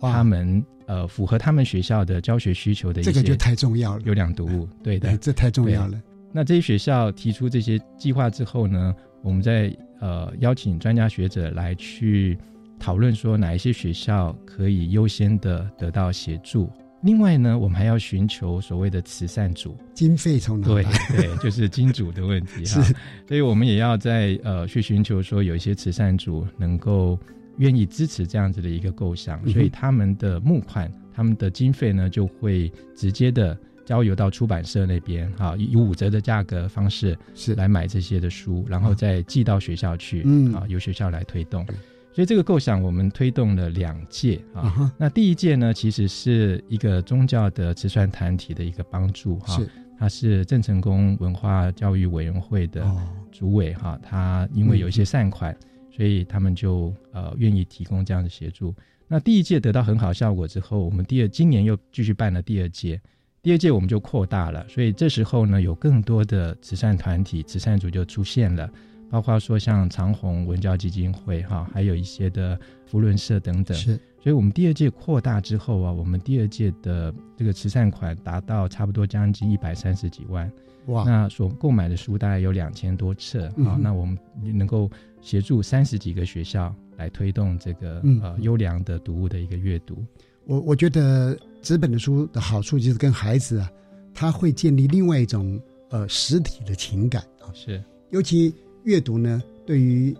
[0.00, 0.64] 他们。
[0.88, 4.02] 呃，符合他们学校的教学需求的一些，这个就太重要了。
[4.06, 6.00] 优良读物，对的，这太重要了。
[6.32, 9.70] 那这些学校提出这些计划之后呢，我们在
[10.00, 12.38] 呃邀请专家学者来去
[12.78, 16.72] 讨论，说哪一些学校可以优先的得到协助，
[17.02, 20.90] 另外呢，我们还要寻求所谓的慈善组，经费从哪对来？
[21.14, 22.80] 对，就是金主的问题哈。
[22.82, 22.94] 是
[23.26, 27.18] 所以我们也要在呃去寻求说有一些慈善组能够
[27.58, 41.66] 愿意支持这样子的一个构想，所以他们的募款、他们的经费呢就会直接的交由到出版社那边哈，以五折的价格方式是来买这些的书，然后再寄到学校去，嗯啊，由学校来推动。
[42.12, 44.92] 所以这个构想我们推动了两届啊。
[44.98, 49.56] 那第一届呢，其实是一个宗教的慈善团体的一个帮助哈。
[49.56, 55.56] 是他是郑成功文化教育委员会的哦主委哈，他因为有一些善款，
[55.98, 58.72] 所以他们就呃愿意提供这样的协助。
[59.08, 63.00] 那第一届得到很好效果之后，我们第二今年又继续办了第二届，
[63.42, 68.70] 第二届我们就扩大了，所以这时候呢，有更多的慈善团体、慈善组就出现了，
[69.10, 73.76] 包括说像长虹文教基金会哈，还有一些的福伦社等等。
[73.76, 80.48] 是，所以我们第二届扩大之后啊，我们第二届的这个慈善款达到差不多将近一百三十几万。
[80.88, 81.04] 哇。
[81.04, 84.90] 那所购买的书大概有两千多册啊、那我们能够
[85.22, 88.20] 协助三十几个学校来推动这个、嗯。
[88.20, 90.04] 呃优良的读物的一个阅读。
[90.46, 93.70] 我我觉得纸本的书的好处就是跟孩子啊，
[94.14, 95.60] 他会建立另外一种
[95.90, 97.82] 呃实体的情感啊，是。
[98.10, 100.16] 尤其阅读呢，对于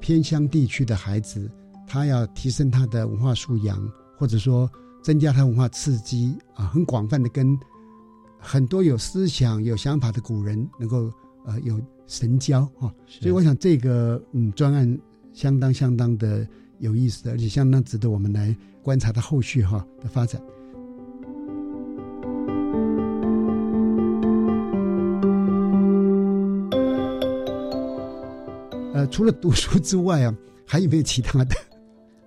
[0.00, 1.50] 偏乡地区的孩子，
[1.86, 4.70] 他要提升他的文化素养，或者说
[5.02, 7.58] 增加他文化刺激啊，很广泛的跟
[8.44, 11.10] 很多有思想、有想法的古人能够
[11.46, 14.98] 呃有神交啊，所以我想这个嗯专案
[15.32, 16.46] 相当相当的
[16.78, 20.42] 有意思，而且相当值得我们来观察它后续哈的发展。
[28.92, 30.36] 呃，除了读书之外啊，
[30.66, 31.54] 还有没有其他的？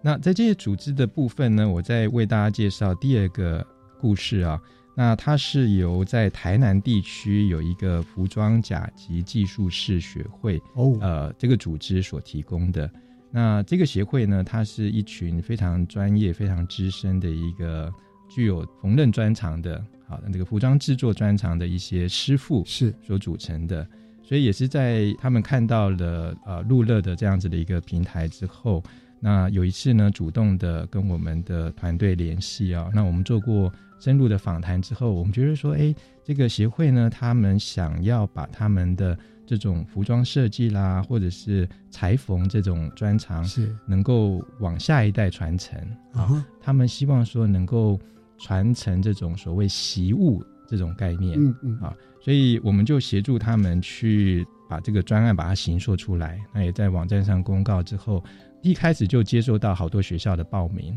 [0.02, 3.66] 那在这些组织的部分呢，我再为大家介绍第二个
[4.00, 4.58] 故事啊。
[4.96, 12.90] 那它是由在台南地区有一个服装甲级技术士学会哦，呃这个组织所提供的。
[13.30, 17.94] 那这个协会呢，它是一群非常专业、非常资深的一个
[18.30, 23.86] 具有缝纫专长的，好的这个服装制作专长的一些师傅是所组成的。
[24.24, 28.82] 所以也是在他们看到了呃路乐的这样子的一个平台之后，
[29.20, 33.72] 那有一次呢，主动的跟我们的团队联系啊，那我们做过
[34.06, 35.92] 深入的访谈之后，我们觉得说，哎，
[36.24, 45.76] 这个协会呢，他们想要把他们的这种服装设计啦，或者是裁缝这种专长，是能够往下一代传承
[46.14, 46.22] 啊。
[46.22, 48.00] 哈他们希望说能够
[48.38, 51.92] 传承这种所谓习物这种概念，嗯嗯啊，
[52.22, 56.40] 所以我们就协助他们去把这个专案把它形塑出来。
[56.54, 58.24] 那也在网站上公告之后，
[58.62, 60.96] 一开始就接受到好多学校的报名。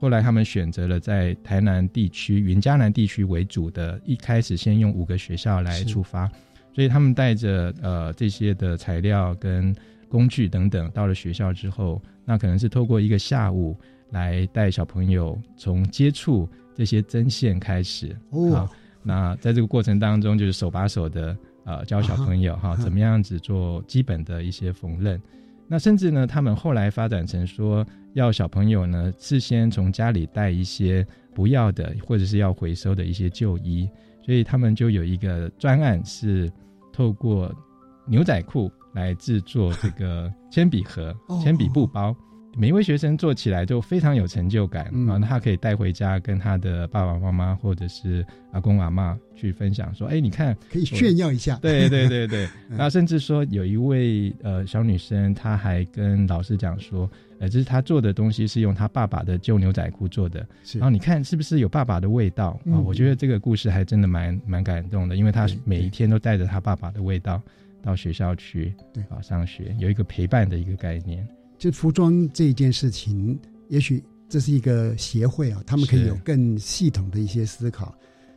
[0.00, 6.26] 后来他们选择了在台南地区、云嘉南地区为主的，一开始先用五个学校来出发，
[6.74, 9.76] 所以他们带着呃这些的材料跟
[10.08, 13.76] 工具等等，到了学校之后，那可能是透过一个下午
[14.08, 18.16] 来带小朋友从接触这些针线开始。
[18.30, 18.50] 哦。
[18.52, 18.68] 好
[19.02, 25.20] 那在这个过程当中，就是手把手的呃教小朋友哈、啊哈怎么样子做基本的一些缝纫。
[25.66, 33.88] 那甚至呢，他们后来发展成说，要小朋友呢事先从家里带一些不要的或者是要回收的一些旧衣，
[34.24, 36.50] 所以他们就有一个专案是
[36.92, 37.54] 透过
[38.06, 42.14] 牛仔裤来制作这个铅笔盒哦、铅笔布包。
[42.56, 45.06] 每一位学生做起来都非常有成就感嗯。
[45.06, 51.56] 啊，那他可以带回家跟他的爸爸妈妈或者是阿公阿妈去分享，说：“哎，你看，可以炫耀一下。
[51.62, 52.76] 对对对对， 嗯。
[52.76, 57.08] 那甚至说有一位呃小女生，她还跟老师讲说，
[57.40, 67.42] 呃，这是他做的东西是用他爸爸的旧牛仔裤做的，是然后你看是不是有爸爸的味道啊、嗯我觉得这个故事还真的蛮蛮感动的，因为他每一天都带着他爸爸的味道
[67.82, 71.26] 到学校去对啊上学，有一个陪伴的一个概念。
[71.58, 73.38] 就服装这一件事情，
[73.68, 77.94] 也许这是一个协会啊，他们可以有更系统的一些思考。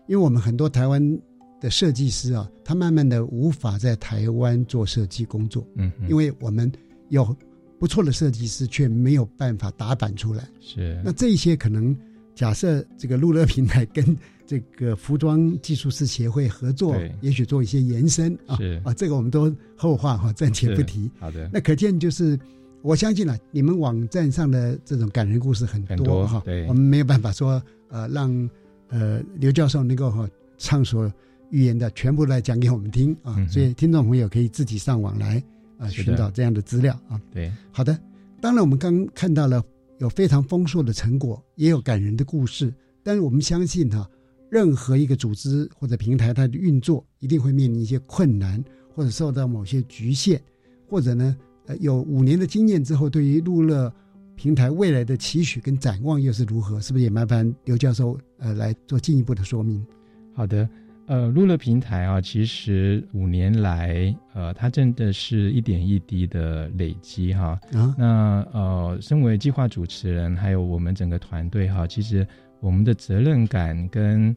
[0.08, 1.20] 因为我们很多台湾
[1.62, 6.70] 的设计师啊，他慢慢的无法在台湾做设计工作，嗯哼，因为我们
[7.10, 7.36] 有
[7.80, 10.47] 不错的设计师，却没有办法打版出来。
[10.59, 11.01] 是。
[11.03, 11.95] 那这一些可能
[12.34, 18.82] 假设这个路乐平台跟这个服装技术师协会合作，也许做一些延伸啊是。
[18.84, 21.09] 啊，这个我们都后话哈，暂且不提。
[21.19, 22.38] 好的，那可见就是，
[22.82, 26.67] 我相信了、你们网站上的这种感人故事很很多哈，对。
[26.67, 28.49] 我们没有办法说呃让
[28.89, 31.11] 呃刘教授能够哈、畅所
[31.49, 35.41] 欲言的全部来讲给我们听啊，嗯所以听众朋友可以自己上网来
[35.78, 37.19] 啊、呃寻找这样的资料啊。
[37.32, 37.97] 对，好的，
[38.41, 39.63] 当然我们刚看到了
[39.99, 42.74] 有非常丰硕的成果，也有感人的故事。
[43.03, 44.09] 但是我们相信哈，
[44.49, 48.63] 任何一个组织或者平台，它的运作一定会面临一些困难，
[48.95, 50.41] 或者受到某些局限，
[50.88, 53.93] 或者呢，呃，有五年的经验之后，对于路乐
[54.36, 56.80] 平台未来的期许跟展望又是如何？
[56.80, 59.86] 是不是也麻烦刘教授呃来做进一步的说明？
[60.34, 60.67] 好的。
[61.06, 67.60] 呃，路乐平台啊，其实五年来，呃，它真的是一点一滴的累积哈。
[67.74, 72.26] 啊，那呃，身为计划主持人，还有我们整个团队哈，其实
[72.62, 74.36] 我们的责任感跟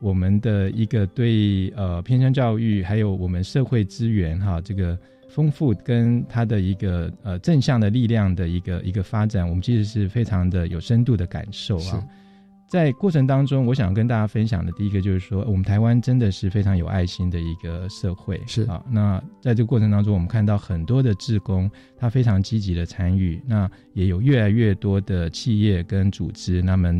[0.00, 4.96] 我们的一个对呃偏向教育，还有我们社会资源哈这个
[5.28, 12.06] 丰富跟它的一个呃正向的力量的一个一个发展，我们其实是非常的有深度的感受啊。
[12.74, 18.84] 在过程当中，我想跟大家分享的第一个就是说，我们台湾真的是非常有爱心的一个社会，是啊。
[18.90, 26.92] 那在这个过程当中，我们看到很多的志工，他非常积极的参与，那也有越来越多的企业跟组织，那么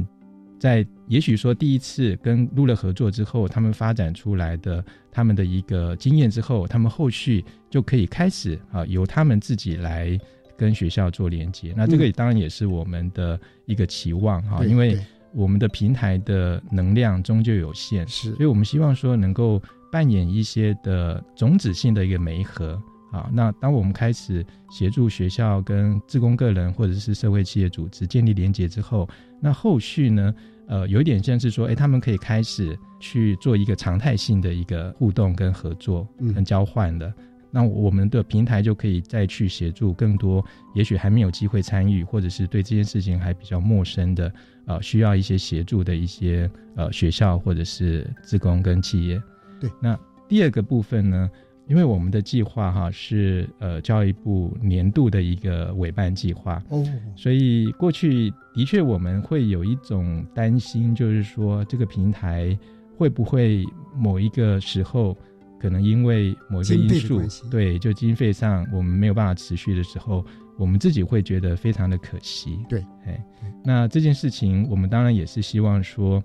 [0.61, 10.17] 在也许说第一次跟路乐合作之后，他们发展出来的他们的一个经验之后，他们后续就可以开始啊，由他们自己来
[10.57, 11.75] 跟学校做连接。
[11.77, 14.97] 那这个当然也是我们的一个期望哈，因为。
[15.35, 19.61] 我们的平台的能量终究有限，是，所以我们希望说能够
[19.91, 22.81] 扮演一些的种子性的一个媒合
[23.11, 23.29] 啊。
[23.33, 29.09] 那当我们开始协助学校跟自工个人或者是社会企业组织建立连结之后，
[29.41, 30.35] 那后续呢，
[30.69, 37.13] 呃，有一点像是说，哎，他们可以开始去做一个常态性的一个互动跟合作跟交换的。
[37.55, 40.45] 那我们的平台就可以再去协助更多，
[40.75, 44.33] 也许还没有机会参与，或者是对这件事情还比较陌生的，
[44.67, 49.23] 呃，需要一些协助的一些呃学校或者是职工跟企业。
[49.61, 49.97] 对，那
[50.29, 51.31] 第二个部分呢，
[51.69, 56.85] 因为我们的计划哈是呃教育部年度的一个委办计划哦，
[57.15, 62.59] 所以过去的确我们会有一种担心，就是说这个平台
[62.99, 65.17] 会不会某一个时候。
[65.65, 70.23] 可能因为某一个因素，对，就经费上我们没有办法持续的时候，
[70.59, 72.59] 我们自己会觉得非常的可惜。
[72.69, 73.19] 对，哎，
[73.65, 76.23] 那这件事情，我们当然也是希望说，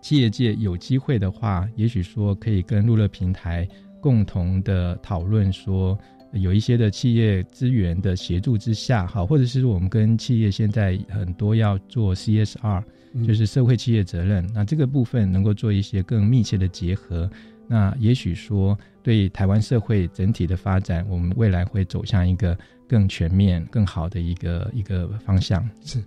[0.00, 3.66] 企业界有机会的话，也许说可以跟路乐平台
[4.00, 5.98] 共同的讨论，说
[6.32, 12.84] 有一些的企业资源的协助之下，好，或者是我们跟企业现在很多要做 CSR，
[13.26, 17.28] 就是社会企业责任，那这个部分能够做一些更密切的结合。
[17.72, 22.58] 那也许说，对台湾社会整体的发展，我们未来会走向一个
[22.88, 25.64] 更全面、更好的一个一个方向。
[25.84, 26.02] 是，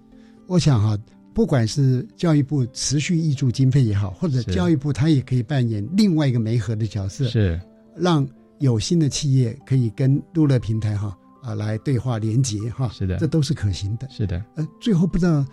[0.46, 0.98] 我想哈，
[1.34, 7.58] 不管是教育部持续挹注经费也好，或者教育部它也可以扮演另外一个媒合的角色，是
[7.96, 8.28] 让
[8.60, 12.90] 有心的企业可以跟路乐平台哈啊来对话连接哈。
[12.90, 14.10] 是的，这都是可行的。
[14.10, 14.44] 是的。
[14.56, 15.46] 呃，最后不知道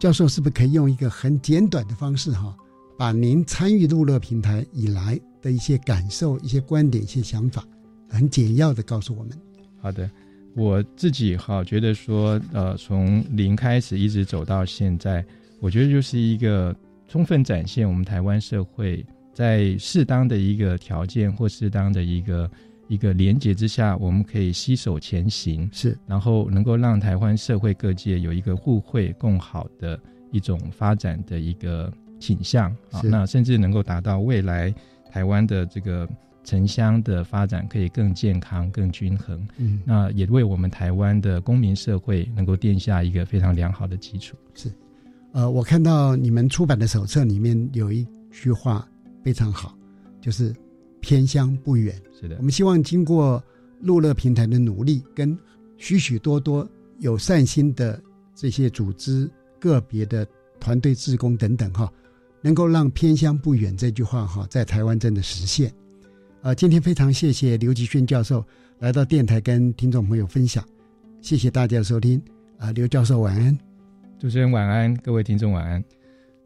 [0.00, 2.52] 教授是不是可以用一个很简短的方式哈，
[2.98, 5.20] 把您参与路乐平台以来。
[5.42, 7.62] 的一些感受、一些观点、一些想法，
[8.08, 9.36] 很简要的告诉我们。
[9.80, 10.08] 好的，
[10.54, 15.24] 我自己哈觉得说，呃，从零开始一直走到现在，
[15.60, 16.74] 我觉得就是一个
[17.08, 22.50] 充分展现我们台湾社会在适当的一个条件或适当的一个
[22.86, 29.98] 一个连结之下，我们可以携手前行，是，然后能够让台湾社会各界有一个互惠共好的
[30.30, 34.72] 一种发展的一个倾向啊，那甚至能够达到未来。
[35.12, 36.08] 台湾的这个
[36.42, 44.34] 城乡的发展可以更健康、更均衡，嗯，那也为我们台湾的公民社会能够奠下一个非常良好的基础。
[44.54, 44.72] 是，
[45.32, 48.88] 呃，我看到你们出版的手册里面有一句话
[49.22, 49.76] 非常好，
[50.18, 50.54] 就是
[51.00, 51.94] 偏乡不远。
[52.18, 53.44] 是的，我们希望经过
[53.80, 55.38] 路乐平台的努力，跟
[55.76, 56.66] 许许多多
[57.00, 58.02] 有善心的
[58.34, 60.26] 这些组织、个别的
[60.58, 61.92] 团队、职工等等，哈。
[62.42, 65.72] 能够让偏乡不远这句话哈，在台湾真的实现。
[66.42, 68.44] 呃，今天非常谢谢刘吉轩教授
[68.80, 70.62] 来到电台跟听众朋友分享，
[71.20, 72.20] 谢谢大家的收听。
[72.58, 73.56] 啊，刘教授晚安，
[74.20, 75.82] 主持人晚安，各位听众晚安。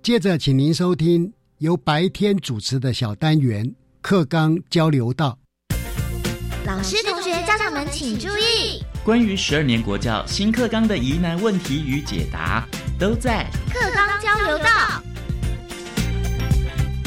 [0.02, 5.38] 接着，请您收听由白天主持的小单元课纲交流道。
[6.66, 12.66] 老师、同学、家长们请注意，关于十二年国教新课纲的疑难问题与解答，
[12.98, 15.02] 都在课纲交流道。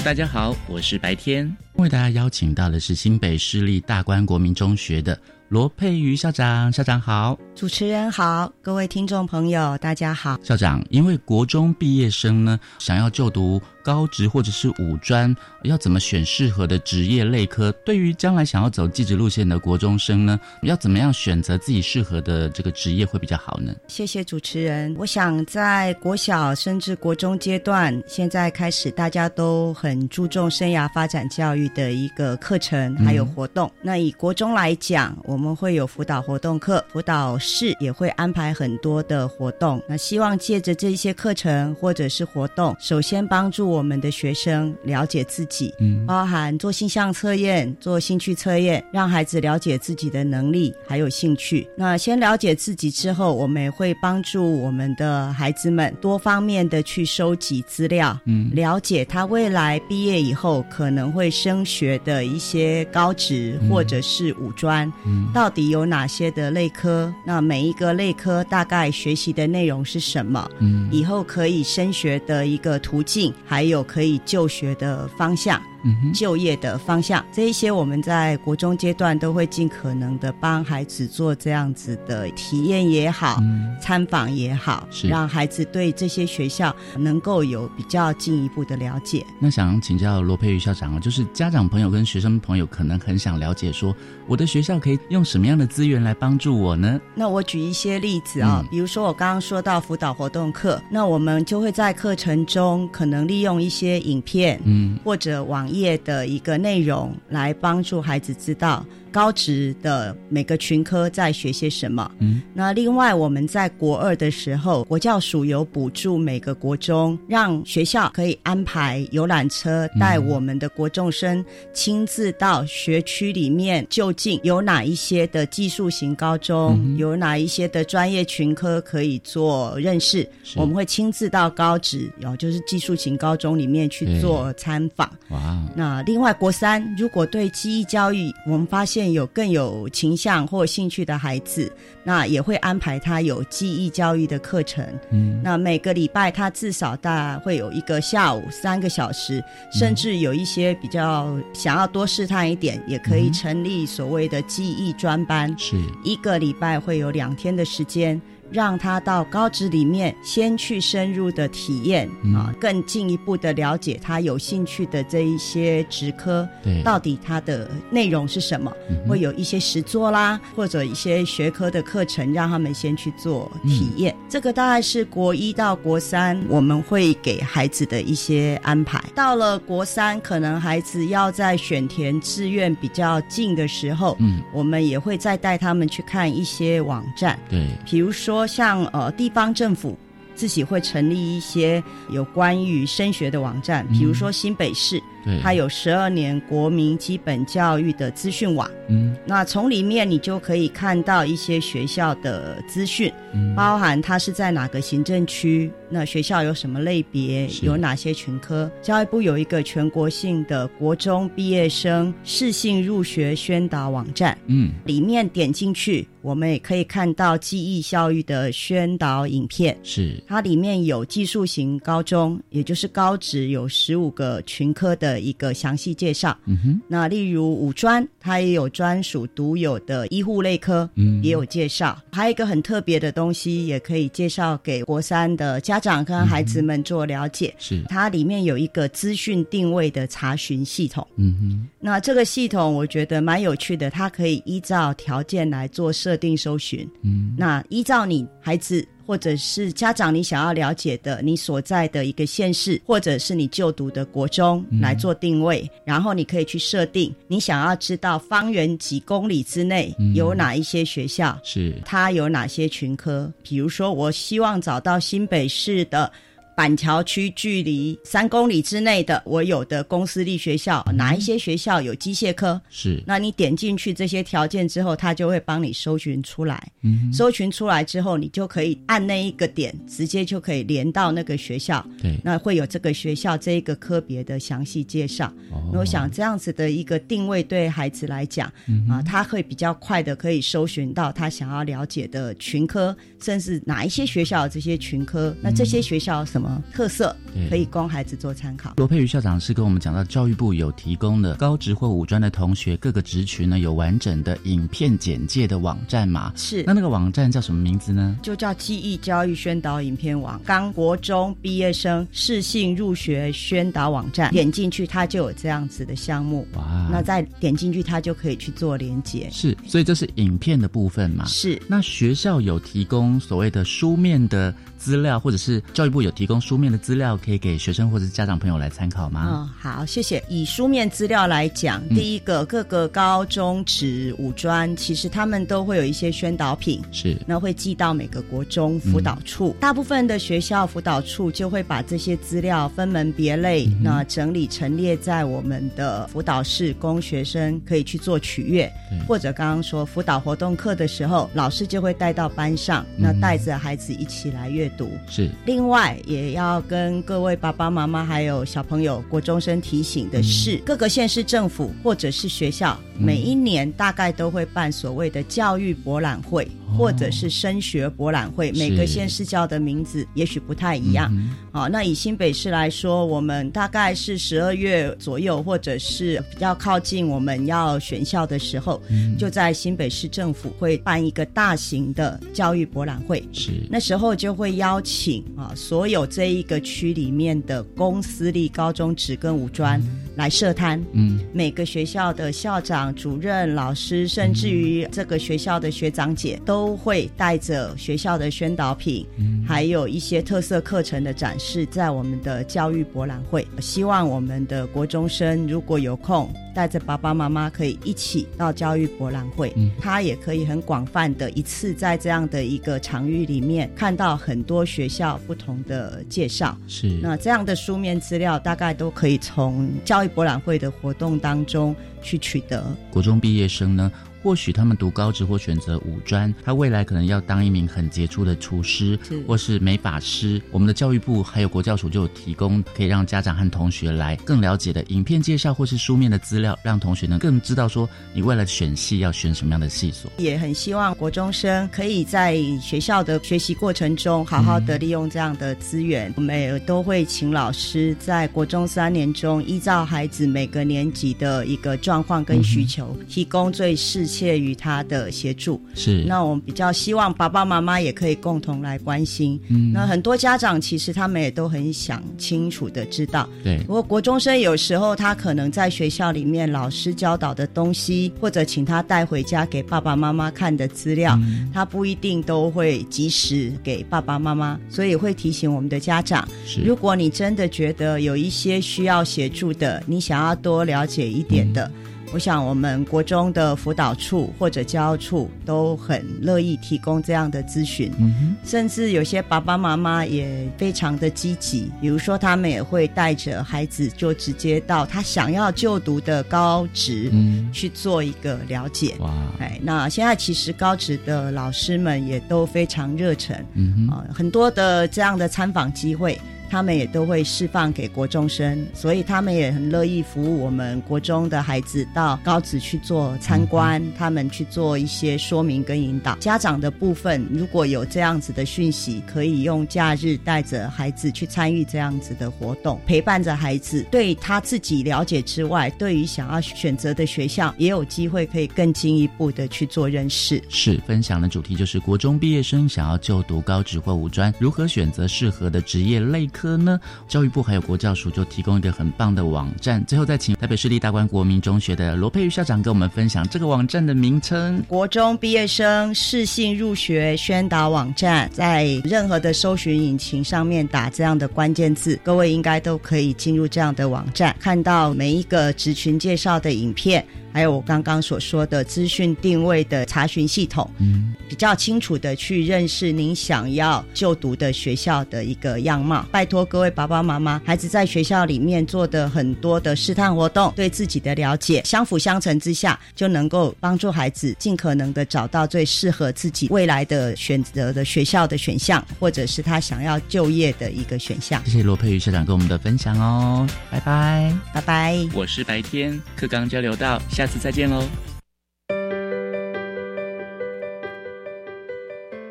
[0.02, 5.20] 大家好，我是白天，为大家邀请到的是新北市立大观国民中学的
[5.50, 10.39] 罗佩瑜校长，校长好，主持人好，各位听众朋友，大家好。
[10.41, 17.72] 校长，因为国中毕业生呢，想要就读高职或者是五专，要怎么选适合的职业类科？
[17.84, 23.74] 对于将来想要走技职路线的国中生呢，要怎么样选择自己适合的这个职业会比较好呢？
[23.88, 24.96] 谢谢主持人。
[25.00, 33.72] 我想在国小甚至国中阶段，现在开始大家都很注重生涯发展教育的一个课程还有活动。
[33.82, 39.82] 那以国中来讲，我我们会有辅导活动课，辅导室也会安排很多的活动。
[39.88, 51.67] 那希望借着这些课程或者是活动，首先帮助我们的学生了解自己，嗯，包含做性向测验、做兴趣测验，让孩子了解自己的能力还有兴趣。
[51.75, 65.27] 那先了解自己之后，我们也会帮助我们的孩子们多方面的去收集资料，嗯，了解他未来毕业以后可能会升学的一些高职或者是五专，嗯。
[65.32, 67.13] 到底有哪些的类科？
[67.25, 70.49] 那每一个类科大概学习的内容是什么？
[70.59, 75.68] 嗯，以后可以升学的一个途径，还有有可以就学的方向。
[76.13, 83.39] 就业的方向，这一些我们在国中阶段都会尽可能的帮孩子做这样子的体验也好，
[83.82, 89.25] 参访也好，让孩子对这些学校能够有比较进一步的了解。
[89.39, 93.95] 那想请教罗佩瑜校长啊，就是家长朋友跟学生朋友可能很想了解，说
[94.27, 96.99] 我的学校可以用什么样的资源来帮助我呢？
[97.15, 105.68] 那我举一些例子啊，比如说我刚刚说到辅导活动课，那我们就会在课程中可能利用一些影片，嗯，或者网。
[105.70, 108.86] 页的一个内容来帮助孩子知道。
[109.10, 112.10] 高职的每个群科在学些什么？
[112.20, 121.43] 嗯，那另外我们在国二的时候，国教署有补助每个国中，让学校可以安排游览车带我们的国中生
[121.74, 130.30] 亲自到学区里面，究竟有哪一些的技术型高中，有哪一些的专业群科可以做认识。
[130.55, 135.10] 我们会亲自到高职，然后就是技术型高中里面去做参访。
[135.30, 138.99] 哇，那另外国三如果对记忆教育，我们发现。
[139.08, 141.72] 有更有倾向或兴趣的孩子，
[142.04, 144.84] 那也会安排他有记忆教育的课程。
[145.12, 155.54] 嗯，那每个礼拜他至少大概会有一个下午三个小时，甚至有一些比较想要多试探一点，也可以成立所谓的记忆专班。
[155.58, 158.20] 是一个礼拜会有两天的时间。
[158.52, 168.72] 让他到高职里面先去深入的体验啊，更进一步的了解他有兴趣的这一些职科，对，到底它的内容是什么？
[169.08, 174.16] 会有一些实作啦，或者一些学科的课程，让他们先去做体验。
[174.28, 179.04] 这个大概是国一到国三我们会给孩子的一些安排。
[179.14, 188.39] 到了国三，可能孩子要在选填志愿比较近的时候，嗯，我们也会再带他们去看一些网站，对，比如说。
[188.46, 189.98] 像呃，地方政府
[190.36, 195.02] 自己会成立一些有关于升学的网站，比如说新北市。
[195.41, 203.53] 它有十二年国民基本教育的资讯网，嗯，那从里面你就可以看到一些学校的资讯，嗯。
[203.55, 208.72] 包含它是在哪个行政区，那学校有什么类别，有哪些群科。
[208.82, 220.15] 教育部有一个全国性的国中毕业生适性入学宣导网站，嗯，里面点进去，我们也可以看到记忆教育的宣导影片，是。
[220.28, 225.09] 它里面有技术型高中，也就是高职有十五个群科的。
[225.10, 226.38] 的一个详细介绍。
[226.45, 231.99] 嗯哼，那例如五专，它也有专属独有的医护类科，嗯，也有介绍。
[232.12, 237.53] 还有一个很特别的东西，也可以介绍给国三的家长跟孩子们做了解。
[237.57, 241.05] 是，它里面有一个资讯定位的查询系统。
[241.18, 246.88] 嗯哼，那这个系统我觉得蛮有趣的，它可以依照条件来做设定搜寻。
[247.03, 248.88] 嗯，那依照你孩子。
[249.10, 263.34] 或者是家长你想要了解的，你所在的一个县市，或者是你就读的国中来做定位，然后你可以去设定你想要知道方圆几公里之内有哪一些学校，是它有哪些群科。
[263.41, 266.12] 比如说，我希望找到新北市的。
[266.60, 272.62] 板桥区距离三公里之内的我有的公私立学校，哪一些学校有机械科？
[272.70, 276.62] 是，那你点进去这些条件之后，它就会帮你搜寻出来。
[276.82, 281.82] 嗯，搜寻出来之后，你就可以按那一个点，直接就可以连到那个学校。
[282.01, 285.34] 对，那会有这个学校这一个科别的详细介绍。
[285.72, 288.51] 我想这样子的一个定位对孩子来讲，
[288.89, 296.49] 啊，他会比较快的可以搜寻到他想要了解的群科，甚至哪一些学校这些群科，那这些学校什么？
[296.50, 297.16] 么特色
[297.50, 298.74] 可以供孩子做参考。
[298.78, 306.34] 罗佩瑜校长是跟我们讲到，教育部有提供的高职或五专的同学各个职群呢，有完整的影片简介的网站嘛？
[306.36, 308.18] 是那那个网站叫什么名字呢？
[308.24, 316.47] 就叫记忆教育宣导影片网，刚国中毕业生适性入学宣导网站，点进去它就有这样子的项目。
[316.56, 319.30] 哇那再点进去，它就可以去做连接。
[319.32, 321.26] 是，所以这是影片的部分嘛？
[321.26, 321.62] 是。
[321.68, 329.28] 那学校有提供所谓的书面的资料，或者是教育部有提供书面的资料，可以给学生或者家长朋友来参考吗？
[329.30, 330.24] 嗯，好，谢谢。
[330.28, 339.56] 以书面资料来讲，嗯第一个各个高中职、五专，其实他们都会有一些宣导品，是那会寄到每个国中辅导处。
[339.60, 348.72] 大部分的学校辅导处就会把这些资料分门别类，那整理陈列在我们的辅导室，供学生可以去做取阅。
[349.08, 354.92] 或者刚刚说辅导活动课的时候，老师就会带到班上，那带着孩子一起来阅读。
[355.08, 366.47] 是另外，也要跟各位爸爸妈妈还有小朋友、国中生提醒的是，各个县市政府或者是学校，每一年大概都会办所谓的教育博览会，
[366.78, 368.51] 或者是升学博览会。
[368.53, 371.11] 每个县市叫的名字也许不太一样。
[371.51, 378.82] 好、那以新北市来说，我们大概是十二月左右，或者是比较靠近我们要选校的时候，
[379.17, 383.24] 就在新北市政府会办一个大型的教育博览会。
[383.32, 389.82] 是那时候就会邀请啊所有这一个区里面的公私立高中职跟五专
[390.16, 390.84] 来设摊。
[390.93, 399.05] 嗯，每个学校的校长、主任、老师，甚至于这个学校的学长姐，都会带着学校的宣导品，
[399.47, 403.47] 还有一些特色课程的展示，在我们的教育博览会。
[403.60, 416.58] 希望我们的国中生如果有空，带着爸爸妈妈可以一起到教育博览会，嗯他也可以很广泛的一次在这样的一个场域里面看到很多学校不同的介绍。
[416.68, 422.66] 是那这样的书面资料大概都可以从教育博览会的活动当中去取得。
[422.91, 423.91] 国中毕业生呢，
[424.22, 430.41] 或许他们读高职或选择五专，他未来可能要当一名很杰出的厨师是或是美法师。
[430.52, 440.12] 我们的教育部还有国教署就有提供可以让家长和同学来更了解的影片介绍或是书面的资料，让同学呢更知道说你未来选系要选什么样的系所。
[440.18, 446.14] 也很希望国中生可以在学校的学习过程中，好好的利用这样的资源。
[446.18, 455.60] 我们也都会请老师在国中三年中，依照孩子每个年级的一个状况跟需求，提供最适切于他的协助。
[455.74, 459.40] 是那我们比较希望爸爸妈妈也可以共同来关心。
[459.48, 481.72] 嗯那很多家长其实他们也都很想清楚的知道，对不过国中生有时候他可能在学校里面老师教导的东西，或者请他带回家给爸爸妈妈看的资料，嗯他不一定都会及时给爸爸妈妈，所以会提醒我们的家长，是如果你真的觉得有一些需要协助的，你想要多了解一点的。
[482.12, 487.91] 我想，我们国中的辅导处或者教处都很乐意提供这样的咨询。
[487.99, 498.95] 嗯甚至有些爸爸妈妈也非常的积极，比如说他们也会带着孩子就直接到他想要就读的高职嗯去做一个了解。
[498.99, 506.20] 哇，哎，那现在其实高职的老师们也都非常热忱，嗯很多的这样的参访机会。
[506.50, 516.16] 他们也都会释放给国中生，所以他们也很乐意服务我们国中的孩子到高职去做参观，他们去做一些说明跟引导。
[516.18, 530.41] 家长的部分如果有这样子的讯息，可以用假日带着孩子去参与这样子的活动，陪伴着孩子，对他自己了解之外，对于想要选择的学校，也有机会可以更进一步的去做认识。
[530.50, 536.80] 是分享的主题就是国中毕业生想要就读高职或五专，如何选择适合的职业类科呢？
[537.08, 539.84] 教育部还有国教署就提供一个很棒的网站。
[539.86, 544.64] 最后再请台北市立大观国民中学的罗佩瑜校长跟我们分享这个网站的名称。
[544.68, 557.06] 国中毕业生适性入学宣导网站，在任何的搜寻引擎上面打这样的关键字，各位应该都可以进入这样的网站，看到每一个职群介绍的影片。
[557.32, 566.04] 还有我刚刚所说的资讯定位的查询系统，嗯，比较清楚的去认识您想要就读的学校的一个样貌。
[566.12, 581.43] 拜托各位爸爸妈妈，孩子在学校里面做的很多的试探活动，对自己的了解相辅相成之下，就能够帮助孩子尽可能的找到最适合自己未来的选择的学校的选项，或者是他想要就业的一个选项。
[581.45, 584.95] 谢谢罗佩瑜校长跟我们的分享哦，拜拜，拜拜。
[585.15, 587.84] 我是白天课纲交流到，下次再见喽。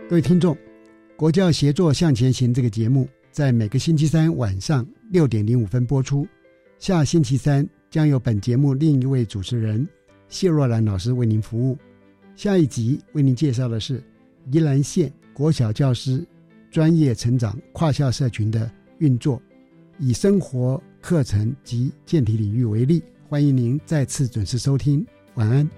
[0.08, 0.56] 各位听众，
[1.16, 3.06] 国教协作向前行这个节目
[3.38, 6.26] 在每个星期三晚上六点零五分播出。
[6.80, 9.88] 下星期三将由本节目另一位主持人
[10.28, 11.78] 谢若兰老师为您服务。
[12.34, 14.02] 下一集为您介绍的是
[14.50, 16.26] 宜兰县国小教师
[16.68, 18.68] 专业成长跨校社群的
[18.98, 19.40] 运作，
[20.00, 23.00] 以生活课程及健体领域为例。
[23.28, 25.77] 欢迎您再次准时收听，晚安。